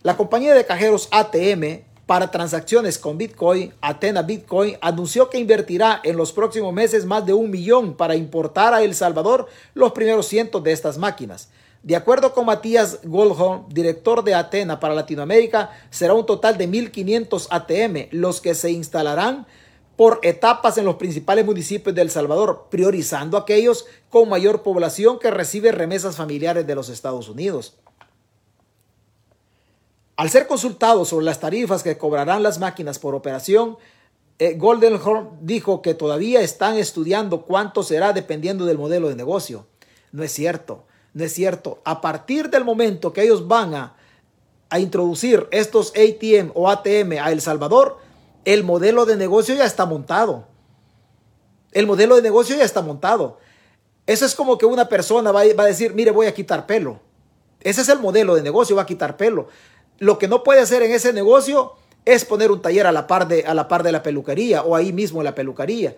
[0.04, 6.18] La compañía de cajeros ATM para transacciones con Bitcoin, Atena Bitcoin, anunció que invertirá en
[6.18, 10.64] los próximos meses más de un millón para importar a El Salvador los primeros cientos
[10.64, 11.50] de estas máquinas.
[11.82, 17.48] De acuerdo con Matías Goldholm, director de Atena para Latinoamérica, será un total de 1.500
[17.50, 19.46] ATM los que se instalarán
[19.96, 25.32] por etapas en los principales municipios de El Salvador, priorizando aquellos con mayor población que
[25.32, 27.76] recibe remesas familiares de los Estados Unidos.
[30.18, 33.78] Al ser consultado sobre las tarifas que cobrarán las máquinas por operación,
[34.38, 39.66] eh, Goldenhorn dijo que todavía están estudiando cuánto será dependiendo del modelo de negocio.
[40.12, 41.80] No es cierto, no es cierto.
[41.86, 43.96] A partir del momento que ellos van a,
[44.70, 47.98] a introducir estos ATM o ATM a El Salvador,
[48.46, 50.48] el modelo de negocio ya está montado.
[51.72, 53.40] El modelo de negocio ya está montado.
[54.06, 57.00] Eso es como que una persona va, a decir, mire, voy a quitar pelo.
[57.60, 59.48] Ese es el modelo de negocio, va a quitar pelo.
[59.98, 61.74] Lo que no puede hacer en ese negocio
[62.06, 64.76] es poner un taller a la par de, a la, par de la peluquería o
[64.76, 65.98] ahí mismo en la peluquería.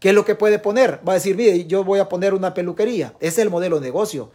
[0.00, 1.00] ¿Qué es lo que puede poner?
[1.06, 3.14] Va a decir, mire, yo voy a poner una peluquería.
[3.20, 4.30] Ese es el modelo de negocio.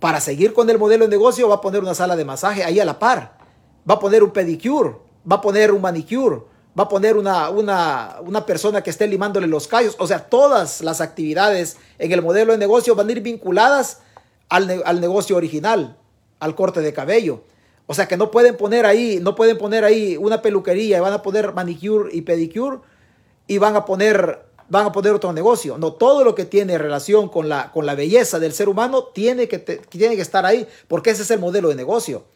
[0.00, 2.80] Para seguir con el modelo de negocio va a poner una sala de masaje ahí
[2.80, 3.38] a la par.
[3.88, 4.96] Va a poner un pedicure,
[5.30, 6.42] va a poner un manicure,
[6.78, 9.96] va a poner una, una, persona que esté limándole los callos.
[9.98, 14.00] O sea, todas las actividades en el modelo de negocio van a ir vinculadas
[14.48, 15.96] al, al, negocio original,
[16.38, 17.42] al corte de cabello.
[17.86, 21.12] O sea que no pueden poner ahí, no pueden poner ahí una peluquería y van
[21.12, 22.78] a poner manicure y pedicure
[23.48, 25.76] y van a poner, van a poner otro negocio.
[25.76, 29.48] No, todo lo que tiene relación con la, con la belleza del ser humano tiene
[29.48, 32.26] que, tiene que estar ahí, porque ese es el modelo de negocio.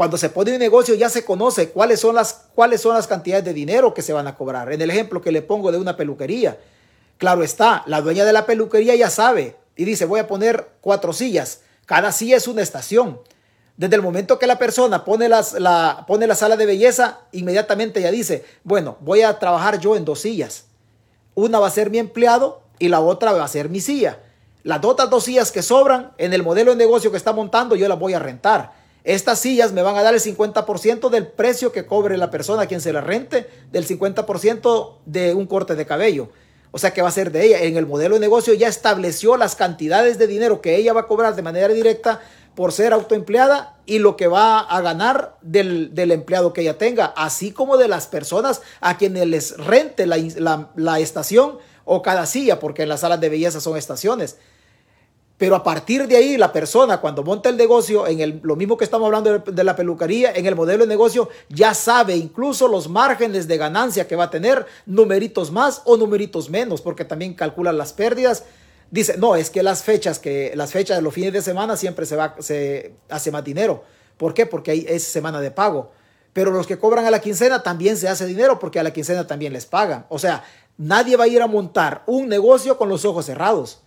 [0.00, 3.44] Cuando se pone un negocio ya se conoce cuáles son, las, cuáles son las cantidades
[3.44, 4.72] de dinero que se van a cobrar.
[4.72, 6.56] En el ejemplo que le pongo de una peluquería,
[7.18, 11.12] claro está, la dueña de la peluquería ya sabe y dice, voy a poner cuatro
[11.12, 11.60] sillas.
[11.84, 13.20] Cada silla es una estación.
[13.76, 18.00] Desde el momento que la persona pone, las, la, pone la sala de belleza, inmediatamente
[18.00, 20.64] ya dice, bueno, voy a trabajar yo en dos sillas.
[21.34, 24.18] Una va a ser mi empleado y la otra va a ser mi silla.
[24.62, 27.86] Las otras dos sillas que sobran en el modelo de negocio que está montando, yo
[27.86, 28.79] las voy a rentar.
[29.04, 32.66] Estas sillas me van a dar el 50% del precio que cobre la persona a
[32.66, 36.28] quien se la rente, del 50% de un corte de cabello.
[36.72, 37.62] O sea que va a ser de ella.
[37.62, 41.06] En el modelo de negocio ya estableció las cantidades de dinero que ella va a
[41.06, 42.20] cobrar de manera directa
[42.54, 47.52] por ser autoempleada y lo que va a ganar del, empleado que ella tenga, así
[47.52, 52.82] como de las personas a quienes les rente la, la estación o cada silla, porque
[52.82, 54.36] en las salas de belleza son estaciones.
[55.40, 58.76] Pero a partir de ahí, la persona cuando monta el negocio, en el, lo mismo
[58.76, 62.90] que estamos hablando de, la peluquería, en el modelo de negocio, ya sabe incluso los
[62.90, 67.72] márgenes de ganancia que va a tener, numeritos más o numeritos menos, porque también calcula
[67.72, 68.44] las pérdidas.
[68.90, 72.04] Dice, no, es que las fechas, que las fechas de los fines de semana siempre
[72.04, 73.82] se, va, se hace más dinero.
[74.18, 74.44] ¿Por qué?
[74.44, 75.90] Porque ahí es semana de pago.
[76.34, 79.26] Pero los que cobran a la quincena también se hace dinero porque a la quincena
[79.26, 80.04] también les pagan.
[80.10, 80.44] O sea,
[80.76, 83.80] nadie va a ir a montar un negocio con los ojos cerrados.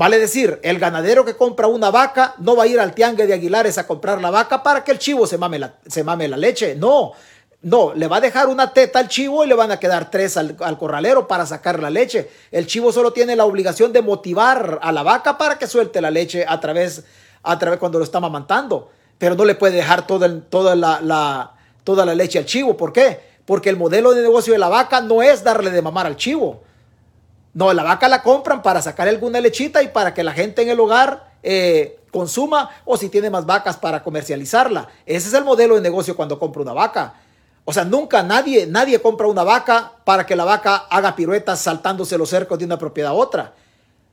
[0.00, 3.34] Vale decir, el ganadero que compra una vaca no va a ir al tiangue de
[3.34, 6.38] Aguilares a comprar la vaca para que el chivo se mame la, se mame la
[6.38, 6.74] leche.
[6.74, 7.12] No,
[7.60, 10.38] No, le va a dejar una teta al chivo y le van a quedar tres
[10.38, 12.30] al, corralero para sacar la leche.
[12.50, 16.10] El chivo solo tiene la obligación de motivar a la vaca para que suelte la
[16.10, 17.04] leche a través,
[17.42, 18.90] a través cuando lo está amamantando.
[19.18, 21.52] Pero no le puede dejar toda, toda, la,
[21.84, 22.74] toda la leche al chivo.
[22.74, 23.20] ¿Por qué?
[23.44, 26.62] Porque el modelo de negocio de la vaca no es darle de mamar al chivo.
[27.52, 30.68] No, la vaca la compran para sacar alguna lechita y para que la gente en
[30.68, 34.88] el hogar eh, consuma o si tiene más vacas para comercializarla.
[35.06, 37.14] Ese es el modelo de negocio cuando compra una vaca.
[37.64, 42.18] O sea, nunca nadie, nadie compra una vaca para que la vaca haga piruetas saltándose
[42.18, 43.54] los cercos de una propiedad a otra.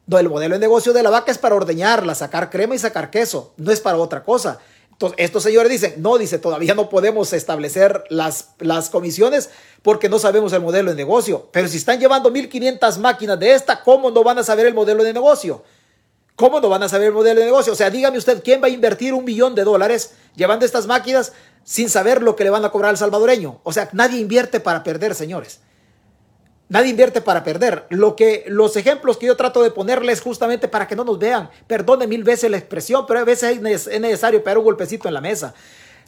[0.05, 3.09] No, el modelo de negocio de la vaca es para ordeñarla, sacar crema y sacar
[3.09, 4.59] queso, no es para otra cosa.
[4.97, 9.51] Entonces, estos señores dicen, no, dice, todavía no podemos establecer las, las comisiones
[9.83, 11.49] porque no sabemos el modelo de negocio.
[11.51, 15.03] Pero si están llevando 1.500 máquinas de esta, ¿cómo no van a saber el modelo
[15.03, 15.63] de negocio?
[16.35, 17.73] ¿Cómo no van a saber el modelo de negocio?
[17.73, 21.31] O sea, dígame usted, ¿quién va a invertir un millón de dólares llevando estas máquinas
[21.63, 23.61] sin saber lo que le van a cobrar al salvadoreño?
[23.63, 25.59] O sea, nadie invierte para perder, señores.
[26.69, 27.85] Nadie invierte para perder.
[27.89, 31.49] Lo que, los ejemplos que yo trato de ponerles justamente para que no nos vean.
[31.65, 35.21] Perdone mil veces la expresión, pero a veces es necesario pegar un golpecito en la
[35.21, 35.53] mesa.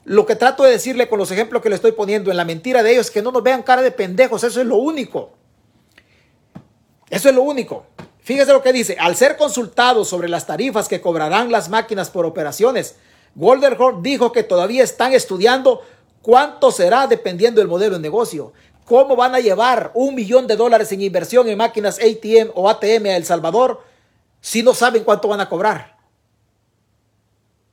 [0.04, 2.84] Lo que trato de decirle con los ejemplos que le estoy poniendo en la mentira
[2.84, 4.44] de ellos es que no nos vean cara de pendejos.
[4.44, 5.32] Eso es lo único.
[7.10, 7.86] Eso es lo único.
[8.20, 12.26] Fíjese lo que dice, al ser consultado sobre las tarifas que cobrarán las máquinas por
[12.26, 12.96] operaciones,
[13.34, 15.82] Golderhorn dijo que todavía están estudiando
[16.22, 18.54] cuánto será dependiendo del modelo de negocio.
[18.90, 23.06] ¿Cómo van a llevar un millón de dólares en inversión en máquinas ATM o ATM
[23.06, 23.84] a El Salvador
[24.42, 25.96] si no saben cuánto van a cobrar?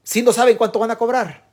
[0.02, 1.48] Si no saben cuánto van a cobrar.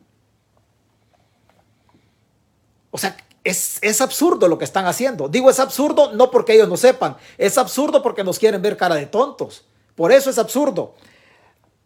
[2.91, 5.29] O sea, es, absurdo lo que están haciendo.
[5.29, 8.95] Digo es absurdo no porque ellos no sepan, es absurdo porque nos quieren ver cara
[8.95, 9.63] de tontos.
[9.95, 10.93] Por eso es absurdo.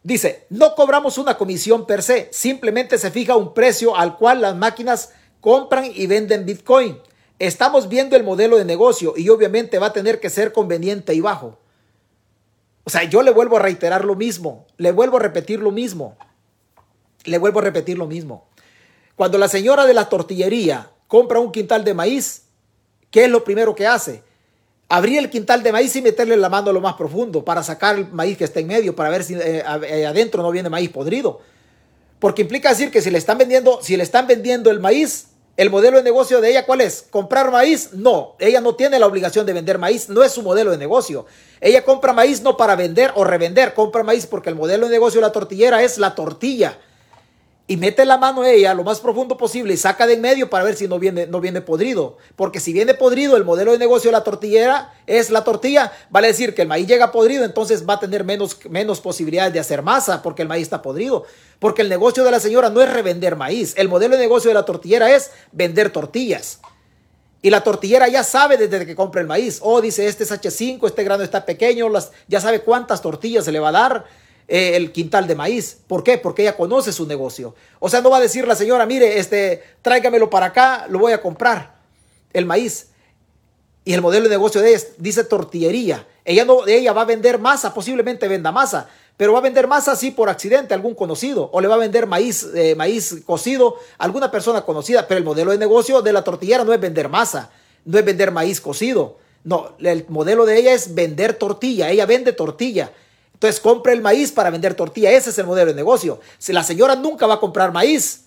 [0.02, 4.56] Dice, no cobramos una comisión per se, simplemente se fija un precio al cual las
[4.56, 7.00] máquinas compran y venden Bitcoin.
[7.40, 11.22] Estamos viendo el modelo de negocio y obviamente va a tener que ser conveniente y
[11.22, 11.58] bajo.
[12.84, 16.18] O sea, yo le vuelvo a reiterar lo mismo, le vuelvo a repetir lo mismo,
[17.26, 18.48] le vuelvo a repetir lo mismo.
[19.16, 22.44] Cuando la señora de la tortillería compra un quintal de maíz,
[23.12, 24.24] ¿qué es lo primero que hace?
[24.90, 27.98] Abrir el quintal de maíz y meterle la mano a lo más profundo para sacar
[27.98, 30.90] el maíz que está en medio, para ver si eh, eh, adentro no viene maíz
[30.90, 31.42] podrido.
[32.20, 35.72] Porque implica decir que si le están vendiendo, si le están vendiendo el maíz, el
[35.72, 37.06] modelo de negocio de ella, ¿cuál es?
[37.10, 37.90] ¿Comprar maíz?
[37.94, 41.26] No, ella no tiene la obligación de vender maíz, no es su modelo de negocio.
[41.60, 45.20] Ella compra maíz no para vender o revender, compra maíz porque el modelo de negocio
[45.20, 46.78] de la tortillera es la tortilla
[47.70, 50.64] y mete la mano ella lo más profundo posible y saca de en medio para
[50.64, 52.18] ver si no viene, no viene podrido.
[52.38, 56.28] Porque si viene podrido, el modelo de negocio de la tortillera es la tortilla, vale
[56.28, 59.82] decir que el maíz llega podrido, entonces va a tener menos, menos posibilidades de hacer
[59.82, 61.26] masa porque el maíz está podrido.
[61.60, 64.54] Porque el negocio de la señora no es revender maíz, el modelo de negocio de
[64.54, 66.62] la tortillera es vender tortillas.
[67.42, 69.60] Y la tortillera ya sabe desde que compra el maíz.
[69.62, 71.88] Oh, dice, este es H5, este grano está pequeño,
[72.28, 74.06] ya sabe cuántas tortillas se le va a dar
[74.48, 75.78] eh, el quintal de maíz.
[75.88, 76.18] ¿Por qué?
[76.18, 77.54] Porque ella conoce su negocio.
[77.80, 81.12] O sea, no va a decir la señora, mire, este, tráigamelo para acá, lo voy
[81.12, 81.76] a comprar,
[82.34, 82.88] el maíz.
[83.84, 86.06] Y el modelo de negocio de ella dice tortillería.
[86.26, 89.94] Ella, no, ella va a vender masa, posiblemente venda masa, pero va a vender masa
[89.94, 94.30] así por accidente algún conocido, o le va a vender maíz, eh, maíz cocido alguna
[94.30, 97.50] persona conocida, pero el modelo de negocio de la tortillera no es vender masa,
[97.86, 99.18] no es vender maíz cocido.
[99.44, 102.92] No, el modelo de ella es vender tortilla, ella vende tortilla.
[103.38, 105.12] Entonces compra el maíz para vender tortilla.
[105.12, 106.20] Ese es el modelo de negocio.
[106.40, 108.26] Si la señora nunca va a comprar maíz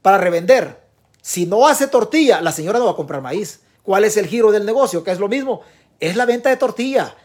[0.00, 0.80] para revender,
[1.20, 3.62] si no hace tortilla, la señora no va a comprar maíz.
[3.82, 5.02] ¿Cuál es el giro del negocio?
[5.02, 5.62] Que es lo mismo.
[5.98, 7.16] Es la venta de tortilla.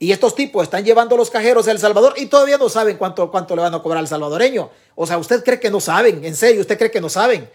[0.00, 3.30] Y estos tipos están llevando los cajeros a El Salvador y todavía no saben cuánto,
[3.30, 4.68] cuánto le van a cobrar al salvadoreño.
[4.96, 6.24] O sea, usted cree que no saben.
[6.24, 7.48] En serio, usted cree que no saben.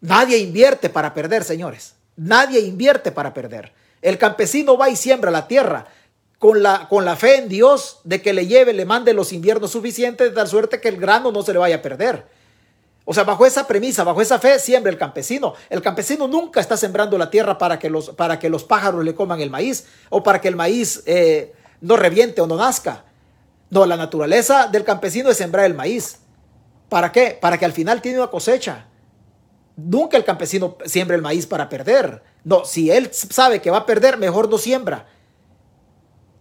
[0.00, 1.94] Nadie invierte para perder, señores.
[2.16, 3.74] Nadie invierte para perder.
[4.00, 5.88] El campesino va y siembra la tierra
[6.38, 9.70] con la, con la fe en Dios de que le lleve, le mande los inviernos
[9.70, 12.26] suficientes de tal suerte que el grano no se le vaya a perder.
[13.04, 15.54] O sea, bajo esa premisa, bajo esa fe, siembra el campesino.
[15.70, 19.14] El campesino nunca está sembrando la tierra para que los, para que los pájaros le
[19.14, 23.04] coman el maíz o para que el maíz eh, no reviente o no nazca.
[23.70, 26.18] No, la naturaleza del campesino es sembrar el maíz.
[26.88, 27.38] ¿Para qué?
[27.40, 28.86] Para que al final tiene una cosecha.
[29.76, 32.22] Nunca el campesino siembra el maíz para perder.
[32.42, 35.06] No, si él sabe que va a perder, mejor no siembra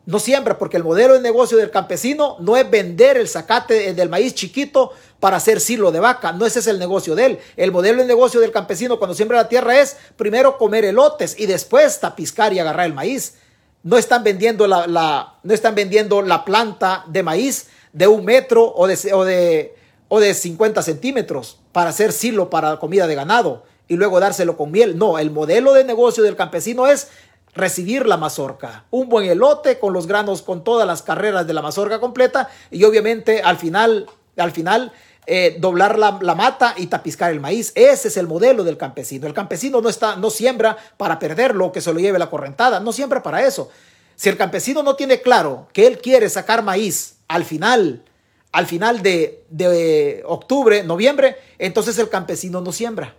[0.05, 4.09] no siembra, porque el modelo de negocio del campesino no es vender el zacate del
[4.09, 7.39] maíz chiquito para hacer silo de vaca, no ese es el negocio de él.
[7.57, 11.47] El modelo de negocio del campesino cuando siembra la tierra es primero comer elotes y
[11.47, 13.35] después tapiscar y agarrar el maíz.
[13.81, 18.87] No están vendiendo la, no están vendiendo la planta de maíz de un metro o
[18.87, 19.75] de, o de,
[20.07, 23.63] o de 50 centímetros para hacer silo para comida de ganado.
[23.87, 24.97] y luego dárselo con miel.
[24.97, 27.07] No, el modelo de negocio del campesino es
[27.55, 31.61] recibir la mazorca, un buen elote con los granos, con todas las carreras de la
[31.61, 34.91] mazorca completa y obviamente al final, al final
[35.25, 37.71] eh, doblar la, mata y tapiscar el maíz.
[37.75, 39.25] Ese es el modelo del campesino.
[39.25, 42.91] El campesino no está, no siembra para perderlo, que se lo lleve la correntada, no
[42.91, 43.69] siembra para eso.
[44.15, 48.03] Si el campesino no tiene claro que él quiere sacar maíz al final,
[48.51, 53.15] al final de, de octubre, noviembre, entonces el campesino no siembra.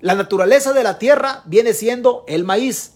[0.00, 2.94] La naturaleza de la tierra viene siendo el maíz,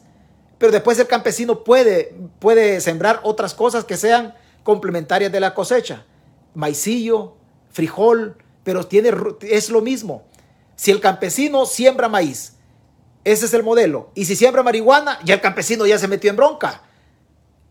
[0.58, 6.04] pero después el campesino puede, puede sembrar otras cosas que sean complementarias de la cosecha.
[6.54, 7.36] Maicillo,
[7.70, 10.24] frijol, pero tiene, es lo mismo.
[10.74, 12.54] Si el campesino siembra maíz,
[13.24, 14.10] ese es el modelo.
[14.14, 16.82] Y si siembra marihuana, ya el campesino ya se metió en bronca.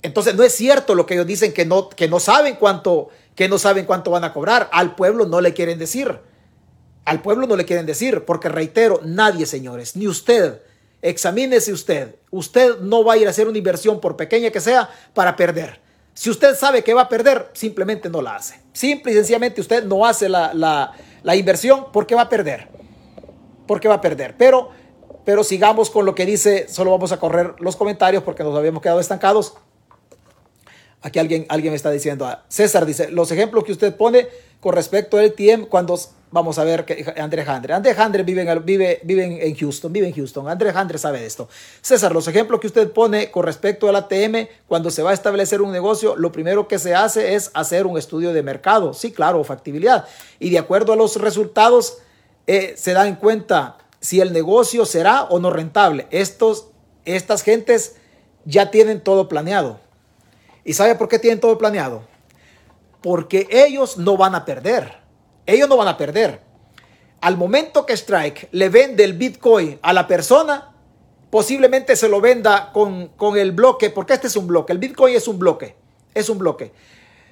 [0.01, 3.49] Entonces no es cierto lo que ellos dicen que no, que no saben cuánto, que
[3.49, 4.69] no saben cuánto van a cobrar.
[4.71, 6.19] Al pueblo no le quieren decir.
[7.05, 10.61] Al pueblo no le quieren decir, porque reitero, nadie, señores, ni usted,
[11.09, 12.15] examínese usted.
[12.31, 15.79] Usted no va a ir a hacer una inversión, por pequeña que sea, para perder.
[16.15, 18.59] Si usted sabe que va a perder, simplemente no la hace.
[18.73, 20.93] Simple y sencillamente usted no hace la,
[21.35, 22.69] inversión porque va a perder.
[23.67, 24.35] Porque va a perder.
[24.37, 24.69] Pero,
[25.25, 28.81] pero sigamos con lo que dice, solo vamos a correr los comentarios porque nos habíamos
[28.81, 29.53] quedado estancados.
[31.01, 34.27] Aquí alguien, alguien me está diciendo, ah, César dice, los ejemplos que usted pone
[34.59, 35.97] con respecto al TM cuando
[36.35, 37.73] Vamos a ver que André Handre.
[37.73, 40.49] André Handre vive en, en Houston, vive en Houston.
[40.49, 41.47] André Handre sabe de esto.
[41.79, 45.61] César, los ejemplos que usted pone con respecto al ATM, cuando se va a establecer
[45.61, 48.93] un negocio, lo primero que se hace es hacer un estudio de mercado.
[48.93, 50.09] Sí, claro, factibilidad.
[50.37, 51.99] Y de acuerdo a los resultados,
[52.47, 56.05] eh, se da en cuenta si el negocio será o no rentable.
[56.11, 56.67] Estos,
[57.05, 57.95] estas gentes
[58.43, 59.79] ya tienen todo planeado.
[60.65, 62.03] ¿Y sabe por qué tienen todo planeado?
[63.01, 64.97] Porque ellos no van a perder.
[65.45, 66.41] Ellos no van a perder.
[67.21, 70.73] Al momento que Strike le vende el Bitcoin a la persona,
[71.29, 74.73] posiblemente se lo venda con, el bloque, porque este es un bloque.
[74.73, 75.75] El Bitcoin es un bloque.
[76.15, 76.71] Es un bloque.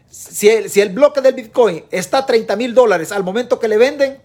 [0.10, 3.68] Si el, si el bloque del Bitcoin está a 30 mil dólares al momento que
[3.68, 4.20] le venden,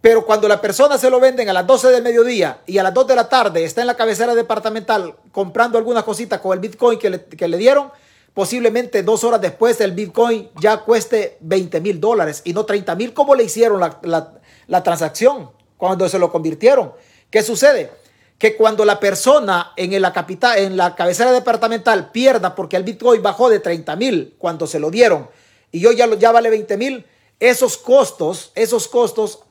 [0.00, 2.94] pero cuando la persona se lo venden a las 12 del mediodía y a las
[2.94, 6.98] 2 de la tarde está en la cabecera departamental comprando alguna cosita con el Bitcoin
[6.98, 7.90] que le, que le dieron,
[8.36, 13.14] posiblemente dos horas después el Bitcoin ya cueste 20 mil dólares y no 30 mil
[13.14, 16.92] como le hicieron la, transacción cuando se lo convirtieron.
[17.30, 17.90] ¿Qué sucede?
[18.38, 23.22] Que cuando la persona en la, capital, en la cabecera departamental pierda porque el Bitcoin
[23.22, 25.30] bajó de 30 mil cuando se lo dieron
[25.72, 27.06] y hoy ya, ya vale 20 mil,
[27.40, 29.44] esos costos, esos costos,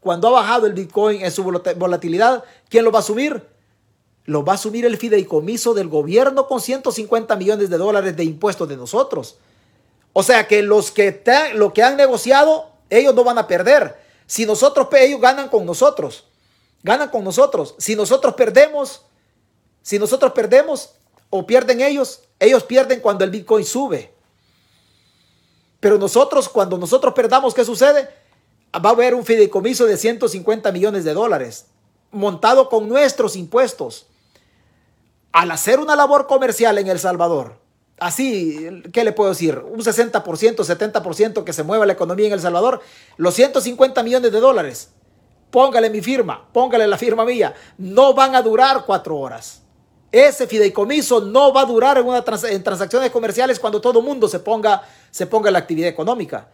[0.00, 3.42] cuando ha bajado el Bitcoin en su volatilidad, ¿quién lo va a subir?
[4.30, 8.68] lo va a asumir el fideicomiso del gobierno con 150 millones de dólares de impuestos
[8.68, 9.38] de nosotros.
[10.12, 11.22] O sea que los que,
[11.54, 13.96] lo que han negociado, ellos no van a perder.
[14.26, 16.26] Si nosotros, ellos ganan con nosotros.
[16.84, 17.74] Ganan con nosotros.
[17.78, 19.02] Si nosotros perdemos,
[19.82, 20.90] si nosotros perdemos
[21.30, 24.12] o pierden ellos, ellos pierden cuando el Bitcoin sube.
[25.80, 28.08] Pero nosotros, cuando nosotros perdamos, ¿qué sucede?
[28.74, 31.66] Va a haber un fideicomiso de 150 millones de dólares
[32.12, 34.06] montado con nuestros impuestos
[35.32, 37.56] al hacer una labor comercial en El Salvador,
[37.98, 39.58] así, ¿qué le puedo decir?
[39.58, 42.80] Un 60%, 70% que se mueva la economía en El Salvador,
[43.16, 44.88] los 150 millones de dólares,
[45.50, 49.62] póngale mi firma, póngale la firma mía, no van a durar cuatro horas.
[50.10, 54.26] Ese fideicomiso no va a durar en, una en transacciones comerciales cuando todo el mundo
[54.26, 56.48] se ponga, se ponga en la actividad económica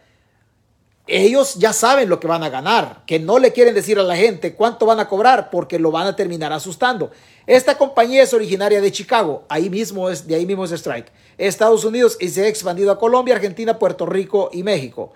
[1.07, 4.15] ellos ya saben lo que van a ganar, que no le quieren decir a la
[4.15, 7.11] gente cuánto van a cobrar porque lo van a terminar asustando.
[7.45, 11.85] Esta compañía es originaria de Chicago, ahí mismo es, de ahí mismo es Strike, Estados
[11.85, 15.13] Unidos y se ha expandido a Colombia, Argentina, Puerto Rico y México.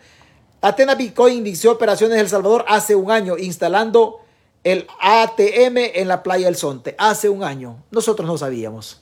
[0.62, 4.20] Atena Bitcoin inició operaciones en El Salvador hace un año instalando
[4.64, 6.96] el ATM en la playa del Sonte.
[7.00, 7.84] Hace un año.
[7.90, 9.02] Nosotros no sabíamos.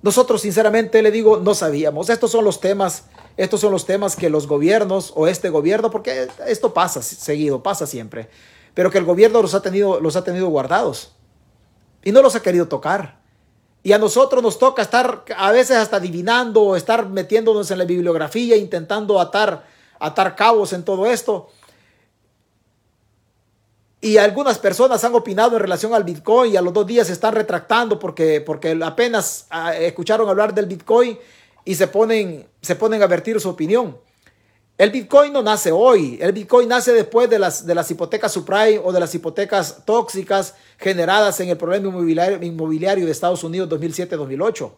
[0.00, 2.08] Nosotros sinceramente le digo, no sabíamos.
[2.08, 3.04] Estos son los temas
[3.36, 7.86] estos son los temas que los gobiernos o este gobierno, porque esto pasa seguido, pasa
[7.86, 8.28] siempre,
[8.74, 11.12] pero que el gobierno los ha tenido, los ha tenido guardados
[12.04, 13.20] y no los ha querido tocar.
[13.84, 18.56] Y a nosotros nos toca estar a veces hasta adivinando, estar metiéndonos en la bibliografía,
[18.56, 19.64] intentando atar,
[19.98, 21.50] atar cabos en todo esto.
[24.00, 27.12] Y algunas personas han opinado en relación al Bitcoin y a los dos días se
[27.12, 31.18] están retractando porque, porque apenas ah, escucharon hablar del Bitcoin
[31.64, 33.96] y se ponen, se ponen a vertir su opinión.
[34.78, 38.80] El Bitcoin no nace hoy, el Bitcoin nace después de las, de las hipotecas subprime
[38.82, 44.72] o de las hipotecas tóxicas generadas en el problema inmobiliario, inmobiliario de Estados Unidos 2007-2008.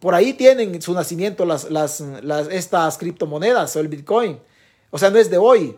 [0.00, 2.00] Por ahí tienen su nacimiento las, las,
[2.50, 4.38] estas criptomonedas o el Bitcoin.
[4.90, 5.76] O sea, no es de hoy.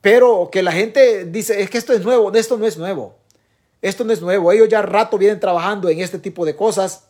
[0.00, 3.16] Pero que la gente dice, es que esto es nuevo, esto no es nuevo.
[3.82, 4.50] Esto no es nuevo.
[4.50, 7.04] Ellos ya rato vienen trabajando en este tipo de cosas.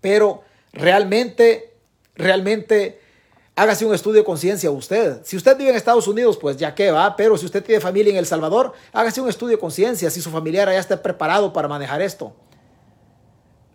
[0.00, 0.42] Pero
[0.76, 1.74] realmente,
[2.14, 3.00] realmente,
[3.56, 5.20] hágase un estudio de conciencia usted.
[5.24, 7.16] Si usted vive en Estados Unidos, pues ya que va.
[7.16, 10.30] Pero si usted tiene familia en El Salvador, hágase un estudio de conciencia si su
[10.30, 12.34] familiar ya está preparado para manejar esto.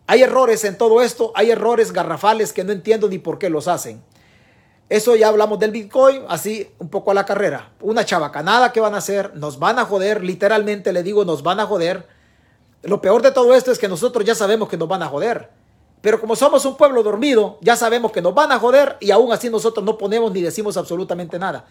[0.08, 3.68] Hay errores en todo esto, hay errores garrafales que no entiendo ni por qué los
[3.68, 4.04] hacen.
[4.90, 7.72] Eso ya hablamos del Bitcoin, así un poco a la carrera.
[7.80, 11.62] Una chabacanada que van a hacer, nos van a joder, literalmente le digo, nos van
[11.62, 12.08] a joder.
[12.84, 15.50] Lo peor de todo esto es que nosotros ya sabemos que nos van a joder.
[16.02, 19.32] Pero como somos un pueblo dormido, ya sabemos que nos van a joder y aún
[19.32, 21.66] así nosotros no ponemos ni decimos absolutamente nada.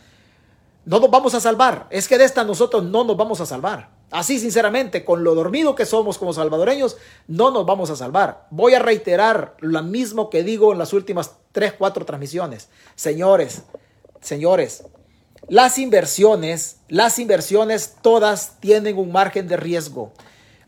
[0.85, 1.87] No nos vamos a salvar.
[1.91, 3.91] Es que de esta nosotros no nos vamos a salvar.
[4.11, 6.97] Así sinceramente, con lo dormido que somos como salvadoreños,
[7.29, 8.47] no nos vamos a salvar.
[8.51, 12.69] Voy a reiterar lo mismo que digo en las últimas 3, 4 transmisiones.
[12.97, 13.63] Señores,
[14.21, 14.85] señores,
[15.49, 20.13] las inversiones, las inversiones todas tienen un margen de riesgo.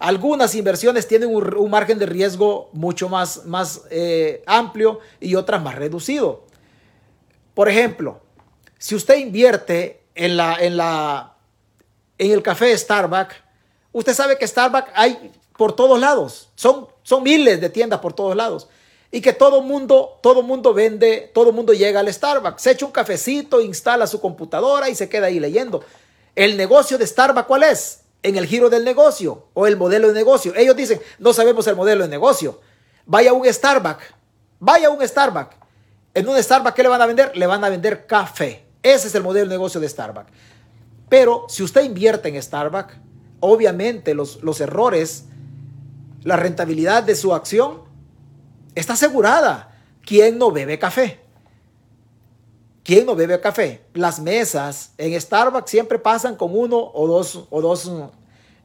[0.02, 5.76] Algunas inversiones tienen un, margen de riesgo mucho más, más eh, amplio y otras más
[5.76, 6.44] reducido.
[7.54, 8.20] Por ejemplo,
[8.78, 11.36] si usted invierte en la, en la
[12.18, 13.36] en el café Starbucks,
[13.92, 16.50] usted sabe que Starbucks hay por todos lados.
[16.56, 18.68] Son, son miles de tiendas por todos lados.
[19.12, 22.60] Y que todo mundo, todo mundo vende, todo mundo llega al Starbucks.
[22.60, 25.84] Se echa un cafecito, instala su computadora y se queda ahí leyendo.
[26.34, 28.01] El negocio de Starbucks, ¿cuál es?
[28.22, 30.52] En el giro del negocio o el modelo de negocio.
[30.54, 32.60] Ellos dicen, no sabemos el modelo de negocio.
[33.06, 34.04] Vaya a un Starbucks.
[34.60, 35.56] Vaya a un Starbucks.
[36.14, 37.36] En un Starbucks, ¿qué le van a vender?
[37.36, 38.64] Le van a vender café.
[38.82, 40.30] Ese es el modelo de negocio de Starbucks.
[41.08, 42.94] Pero si usted invierte en Starbucks,
[43.40, 45.24] obviamente los, los errores,
[46.22, 47.82] la rentabilidad de su acción
[48.74, 49.76] está asegurada.
[50.04, 51.21] ¿Quién no bebe café?
[52.82, 53.82] ¿Quién no bebe café?
[53.94, 57.90] Las mesas en Starbucks siempre pasan con uno o dos, o dos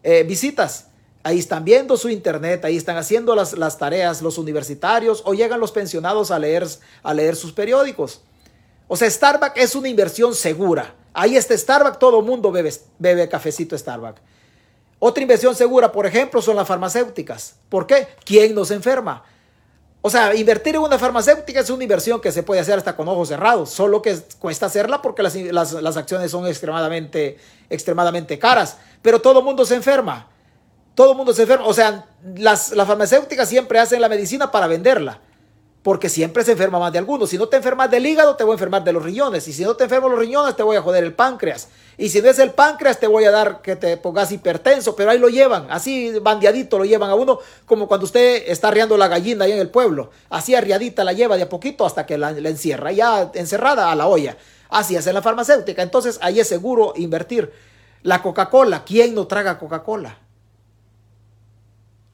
[0.03, 0.87] eh, visitas.
[1.23, 5.59] Ahí están viendo su internet, ahí están haciendo las, las, tareas los universitarios o llegan
[5.59, 6.65] los pensionados a leer,
[7.03, 8.21] a leer sus periódicos.
[8.87, 10.95] O sea, Starbucks es una inversión segura.
[11.13, 14.21] Ahí está Starbucks, todo el mundo bebe, bebe cafecito Starbucks.
[14.99, 17.55] Otra inversión segura, por ejemplo, son las farmacéuticas.
[17.69, 18.07] ¿Por qué?
[18.25, 19.23] ¿Quién nos enferma?
[20.01, 23.07] O sea, invertir en una farmacéutica es una inversión que se puede hacer hasta con
[23.07, 27.37] ojos cerrados, solo que cuesta hacerla porque las, acciones son extremadamente,
[27.69, 28.77] extremadamente caras.
[29.01, 30.27] Pero todo el mundo se enferma.
[30.95, 31.65] Todo el mundo se enferma.
[31.65, 35.19] O sea, las, las farmacéuticas siempre hacen la medicina para venderla
[35.83, 37.29] porque siempre se enferma más de algunos.
[37.29, 39.47] Si no te enfermas del hígado, te voy a enfermar de los riñones.
[39.47, 41.69] Y si no te enfermo los riñones, te voy a joder el páncreas.
[41.97, 44.95] Y si no es el páncreas, te voy a dar que te pongas hipertenso.
[44.95, 48.97] Pero ahí lo llevan, así bandeadito lo llevan a uno, como cuando usted está arriando
[48.97, 50.11] la gallina ahí en el pueblo.
[50.29, 53.95] Así arriadita la lleva de a poquito hasta que la, la encierra, ya encerrada a
[53.95, 54.37] la olla.
[54.69, 55.81] Así hace la farmacéutica.
[55.81, 57.53] Entonces ahí es seguro invertir.
[58.03, 60.17] La Coca-Cola, ¿quién no traga Coca-Cola?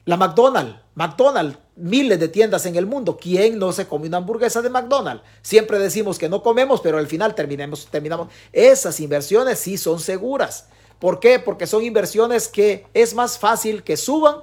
[0.06, 3.16] La McDonald's, McDonald's, miles de tiendas en el mundo.
[3.16, 5.24] ¿Quién no se come una hamburguesa de McDonald's?
[5.40, 8.28] Siempre decimos que no comemos, pero al final terminamos, terminamos.
[8.52, 10.68] Esas inversiones sí son seguras.
[10.98, 11.38] ¿Por qué?
[11.38, 14.36] Porque son inversiones que es más fácil que suban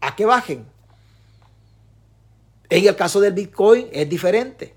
[0.00, 0.66] a que bajen.
[2.68, 4.74] En el caso del Bitcoin es diferente.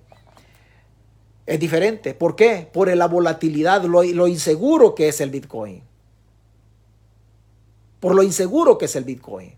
[1.48, 2.14] Es diferente.
[2.14, 2.70] ¿Por qué?
[2.72, 5.82] Por la volatilidad, lo, lo inseguro que es el Bitcoin.
[8.00, 9.56] Por lo inseguro que es el Bitcoin.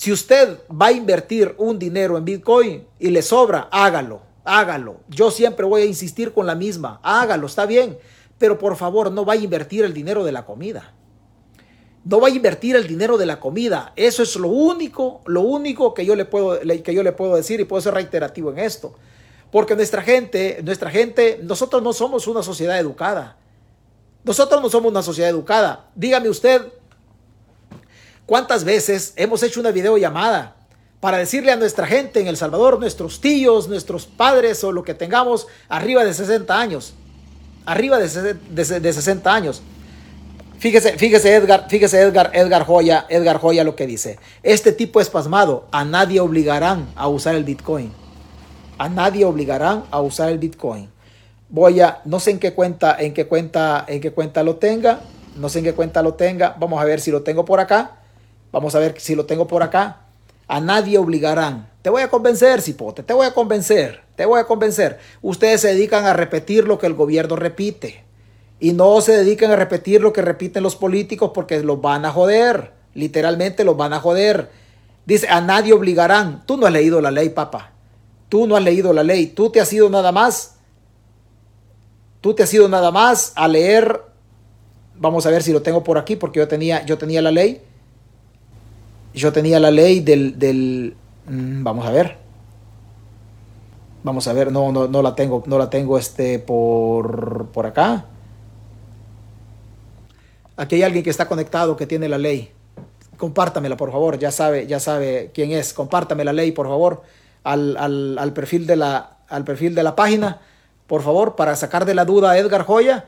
[0.00, 5.00] Si usted va a invertir un dinero en Bitcoin y le sobra, hágalo, hágalo.
[5.10, 7.98] Yo siempre voy a insistir con la misma, hágalo, está bien,
[8.38, 10.94] pero por favor no vaya a invertir el dinero de la comida.
[12.02, 13.92] No vaya a invertir el dinero de la comida.
[13.94, 17.60] Eso es lo único, lo único que yo le puedo, que yo le puedo decir
[17.60, 18.94] y puedo ser reiterativo en esto.
[19.52, 23.36] Porque nuestra gente, nuestra gente, nosotros no somos una sociedad educada.
[24.24, 25.90] Nosotros no somos una sociedad educada.
[25.94, 26.72] Dígame usted,
[28.30, 30.54] ¿Cuántas veces hemos hecho una videollamada
[31.00, 34.94] para decirle a nuestra gente en El Salvador, nuestros tíos, nuestros padres o lo que
[34.94, 36.94] tengamos arriba de 60 años?
[37.66, 38.08] Arriba de,
[38.92, 39.62] 60 años.
[40.60, 44.20] Fíjese, fíjese Edgar, fíjese Edgar, Edgar Joya, Edgar Joya lo que dice.
[44.44, 47.90] Este tipo espasmado, a nadie obligarán a usar el Bitcoin.
[48.78, 50.88] A nadie obligarán a usar el Bitcoin.
[51.48, 55.00] Voy a, no sé en qué cuenta, en qué cuenta, en qué cuenta lo tenga.
[55.34, 56.54] No sé en qué cuenta lo tenga.
[56.60, 57.96] Vamos a ver si lo tengo por acá.
[58.52, 60.02] Vamos a ver si lo tengo por acá.
[60.48, 61.70] A nadie obligarán.
[61.82, 64.98] Te voy a convencer, cipote, te voy a convencer, te voy a convencer.
[65.22, 68.04] Ustedes se dedican a repetir lo que el gobierno repite.
[68.58, 72.12] Y no se dedican a repetir lo que repiten los políticos porque los van a
[72.12, 72.72] joder.
[72.92, 74.50] Literalmente los van a joder.
[75.06, 76.44] Dice, a nadie obligarán.
[76.44, 77.72] Tú no has leído la ley, papá.
[78.28, 79.28] Tú no has leído la ley.
[79.28, 80.56] Tú te has ido nada más.
[82.20, 84.10] Tú te has ido nada más a leer
[85.00, 87.62] Vamos a ver si lo tengo por aquí, porque yo tenía, yo tenía la ley.
[89.14, 90.96] Yo tenía la ley del, del
[91.26, 92.16] mm, vamos a ver.
[94.02, 98.06] Vamos a ver, no, no, no la tengo, no la tengo este por, por acá.
[100.56, 102.50] Aquí hay alguien que está conectado que tiene la ley.
[103.16, 104.18] Compártamela, por favor.
[104.18, 105.74] Ya sabe, ya sabe quién es.
[105.74, 107.02] Compártame la ley, por favor,
[107.44, 110.40] al, al, perfil, de la, al perfil de la página.
[110.86, 113.06] Por favor, para sacar de la duda a Edgar Joya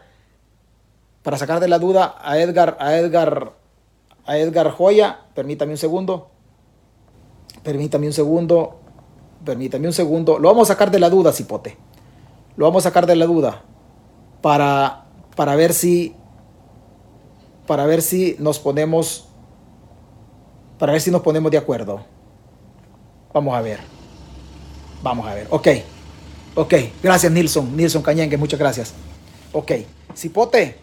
[1.23, 3.53] para sacar de la duda a Edgar, a Edgar,
[4.27, 6.31] a Edgar Joya, permítame un segundo,
[7.63, 8.81] permítame un segundo,
[9.45, 11.77] permítame un segundo, lo vamos a sacar de la duda, Cipote,
[12.57, 13.63] lo vamos a sacar de la duda
[14.41, 15.07] para,
[15.37, 16.15] para ver si,
[17.67, 19.29] para ver si nos ponemos,
[20.79, 22.05] para ver si nos ponemos de acuerdo.
[23.33, 23.81] Vamos a ver,
[25.03, 25.69] vamos a ver, ok,
[26.55, 28.95] ok, gracias Nilson, Nilson Cañengue, muchas gracias.
[29.53, 29.73] Ok,
[30.15, 30.79] Cipote,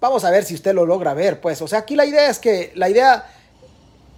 [0.00, 1.60] Vamos a ver si usted lo logra ver, pues.
[1.62, 3.26] O sea, aquí la idea es que, la idea,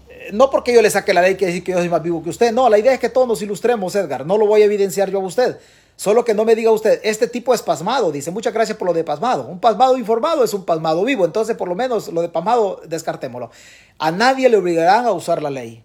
[0.09, 2.23] eh, no porque yo le saque la ley que decir que yo soy más vivo
[2.23, 4.27] que usted, no, la idea es que todos nos ilustremos, Edgar.
[4.27, 5.59] No lo voy a evidenciar yo a usted.
[5.97, 8.95] Solo que no me diga usted, este tipo es pasmado, dice, muchas gracias por lo
[8.95, 9.47] de pasmado.
[9.47, 13.51] Un pasmado informado es un pasmado vivo, entonces por lo menos lo de pasmado descartémoslo.
[13.99, 15.85] A nadie le obligarán a usar la ley.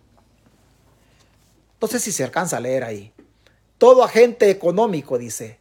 [1.74, 3.12] Entonces si se alcanza a leer ahí.
[3.78, 5.60] Todo agente económico, dice,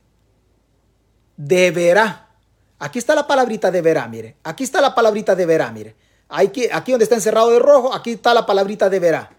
[1.37, 2.24] deberá
[2.85, 4.37] Aquí está la palabrita de verá, mire.
[4.45, 5.97] Aquí está la palabrita de verá, mire.
[6.29, 9.31] Aquí, aquí donde está encerrado de rojo, aquí está la palabrita de verá.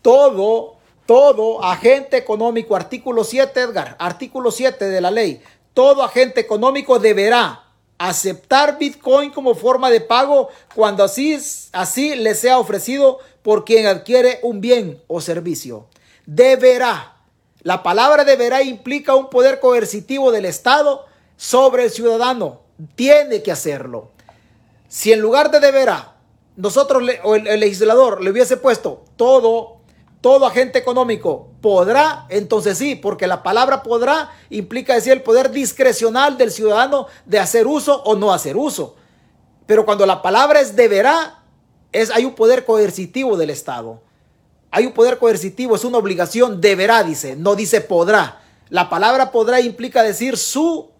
[0.00, 5.42] Todo, todo agente económico, artículo 7, Edgar, artículo 7 de la ley.
[5.74, 7.64] Todo agente económico deberá
[7.98, 11.38] aceptar Bitcoin como forma de pago cuando así,
[11.72, 15.88] así le sea ofrecido por quien adquiere un bien o servicio.
[16.24, 17.18] Deberá.
[17.60, 21.04] La palabra deberá implica un poder coercitivo del Estado
[21.36, 22.60] sobre el ciudadano.
[22.94, 24.10] Tiene que hacerlo.
[24.88, 26.14] Si en lugar de deberá,
[26.56, 29.76] nosotros o el, legislador le hubiese puesto todo,
[30.20, 36.38] todo agente económico podrá, entonces sí, porque la palabra podrá implica decir el poder discrecional
[36.38, 38.96] del ciudadano de hacer uso o no hacer uso.
[39.66, 41.42] Pero cuando la palabra es deberá,
[41.92, 44.00] es, hay un poder coercitivo del Estado.
[44.70, 48.40] Hay un poder coercitivo, es una obligación, deberá, dice, no dice podrá.
[48.68, 50.90] La palabra podrá implica decir su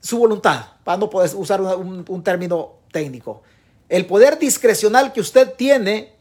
[0.00, 3.42] su voluntad, para no poder usar un, término técnico.
[3.88, 6.14] El poder discrecional que usted tiene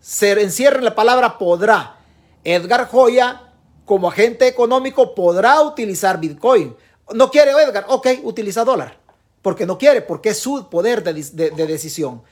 [0.00, 1.96] se encierra en la palabra podrá.
[2.44, 3.52] Edgar Joya,
[3.84, 6.74] como agente económico, podrá utilizar Bitcoin.
[7.14, 8.98] No quiere Edgar, ok, utiliza dólar.
[9.42, 12.22] Porque no quiere, porque es su poder de, de decisión.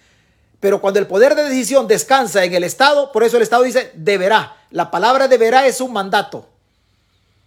[0.61, 3.92] Pero cuando el poder de decisión descansa en el Estado, por eso el Estado dice
[3.94, 4.57] deberá.
[4.70, 6.48] La palabra deberá es un mandato.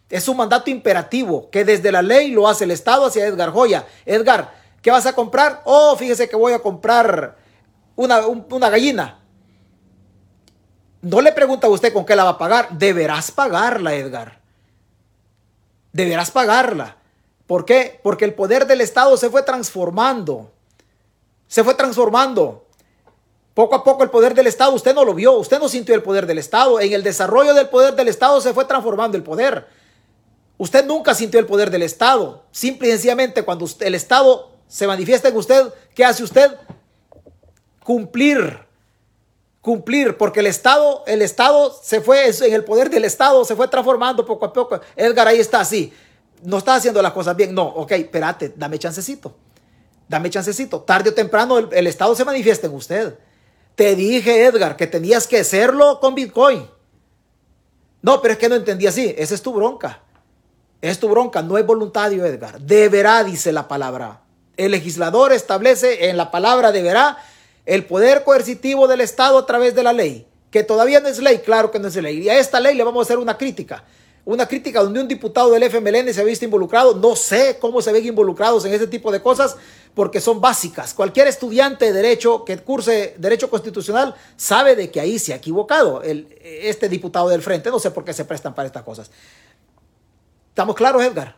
[0.10, 3.86] Es un mandato imperativo que desde la ley lo hace el Estado hacia Edgar Joya.
[4.05, 5.62] Edgar, ¿qué vas a comprar?
[5.66, 7.38] Oh, fíjese que voy a comprar
[7.95, 9.20] una, una gallina.
[11.01, 12.70] No le pregunta a usted con qué la va a pagar.
[12.72, 14.39] Deberás pagarla, Edgar.
[15.93, 16.97] Deberás pagarla.
[17.45, 17.99] ¿Por qué?
[18.03, 20.51] Porque el poder del Estado se fue transformando.
[21.47, 22.66] Se fue transformando.
[23.53, 26.03] Poco a poco el poder del Estado, usted no lo vio, usted no sintió el
[26.03, 26.80] poder del Estado.
[26.80, 29.68] En el desarrollo del poder del Estado se fue transformando el poder.
[30.60, 32.43] Usted nunca sintió el poder del Estado.
[32.51, 36.51] Simple y sencillamente cuando el Estado se manifiesta en usted, ¿qué hace usted?
[37.82, 38.60] Cumplir.
[39.62, 43.70] Cumplir, porque el Estado, el Estado se fue, en el poder del Estado se fue
[43.70, 44.82] transformando poco a poco.
[44.97, 45.93] Edgar ahí está así.
[46.43, 47.55] No está haciendo las cosas bien.
[47.55, 49.34] No, ok, espérate, dame chancecito.
[50.10, 50.82] Dame chancecito.
[50.82, 53.18] Tarde o temprano el, el Estado se manifiesta en usted.
[53.76, 56.70] Te dije, Edgar, que tenías que hacerlo con Bitcoin.
[58.01, 59.16] No, pero es que no entendí así.
[59.18, 60.03] Esa es tu bronca.
[60.82, 62.60] Es tu bronca, no es voluntario, Edgar.
[62.62, 64.22] Deberá, dice la palabra.
[64.56, 67.18] El legislador establece en la palabra deberá
[67.66, 71.40] el poder coercitivo del Estado a través de la ley, que todavía no es ley,
[71.40, 72.24] claro que no es ley.
[72.24, 73.84] Y a esta ley le vamos a hacer una crítica.
[74.26, 76.94] Una crítica donde un diputado del FMLN se ha visto involucrado.
[76.96, 79.56] No sé cómo se ven involucrados en ese tipo de cosas
[79.94, 80.94] porque son básicas.
[80.94, 86.04] Cualquier estudiante de derecho que curse derecho constitucional sabe de que ahí se ha equivocado
[86.04, 87.70] el, este diputado del frente.
[87.72, 89.10] No sé por qué se prestan para estas cosas.
[90.50, 91.36] ¿Estamos claros, Edgar?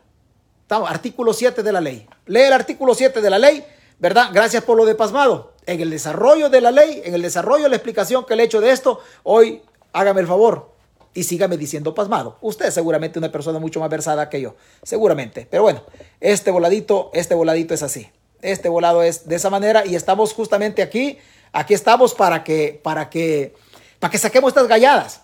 [0.62, 2.07] Estamos, artículo 7 de la ley.
[2.26, 3.64] Lee el artículo 7 de la ley,
[3.99, 4.30] ¿verdad?
[4.34, 5.53] Gracias por lo de pasmado.
[5.66, 8.45] En el desarrollo de la ley, en el desarrollo de la explicación que le he
[8.45, 9.62] hecho de esto, hoy
[9.93, 10.72] hágame el favor
[11.14, 12.38] y sígame diciendo pasmado.
[12.41, 15.47] Usted es seguramente una persona mucho más versada que yo, seguramente.
[15.49, 15.84] Pero bueno,
[16.20, 18.09] este voladito, este voladito es así.
[18.41, 21.18] Este volado es de esa manera y estamos justamente aquí.
[21.51, 23.53] Aquí estamos para que, para que,
[23.99, 25.22] para que saquemos estas galladas.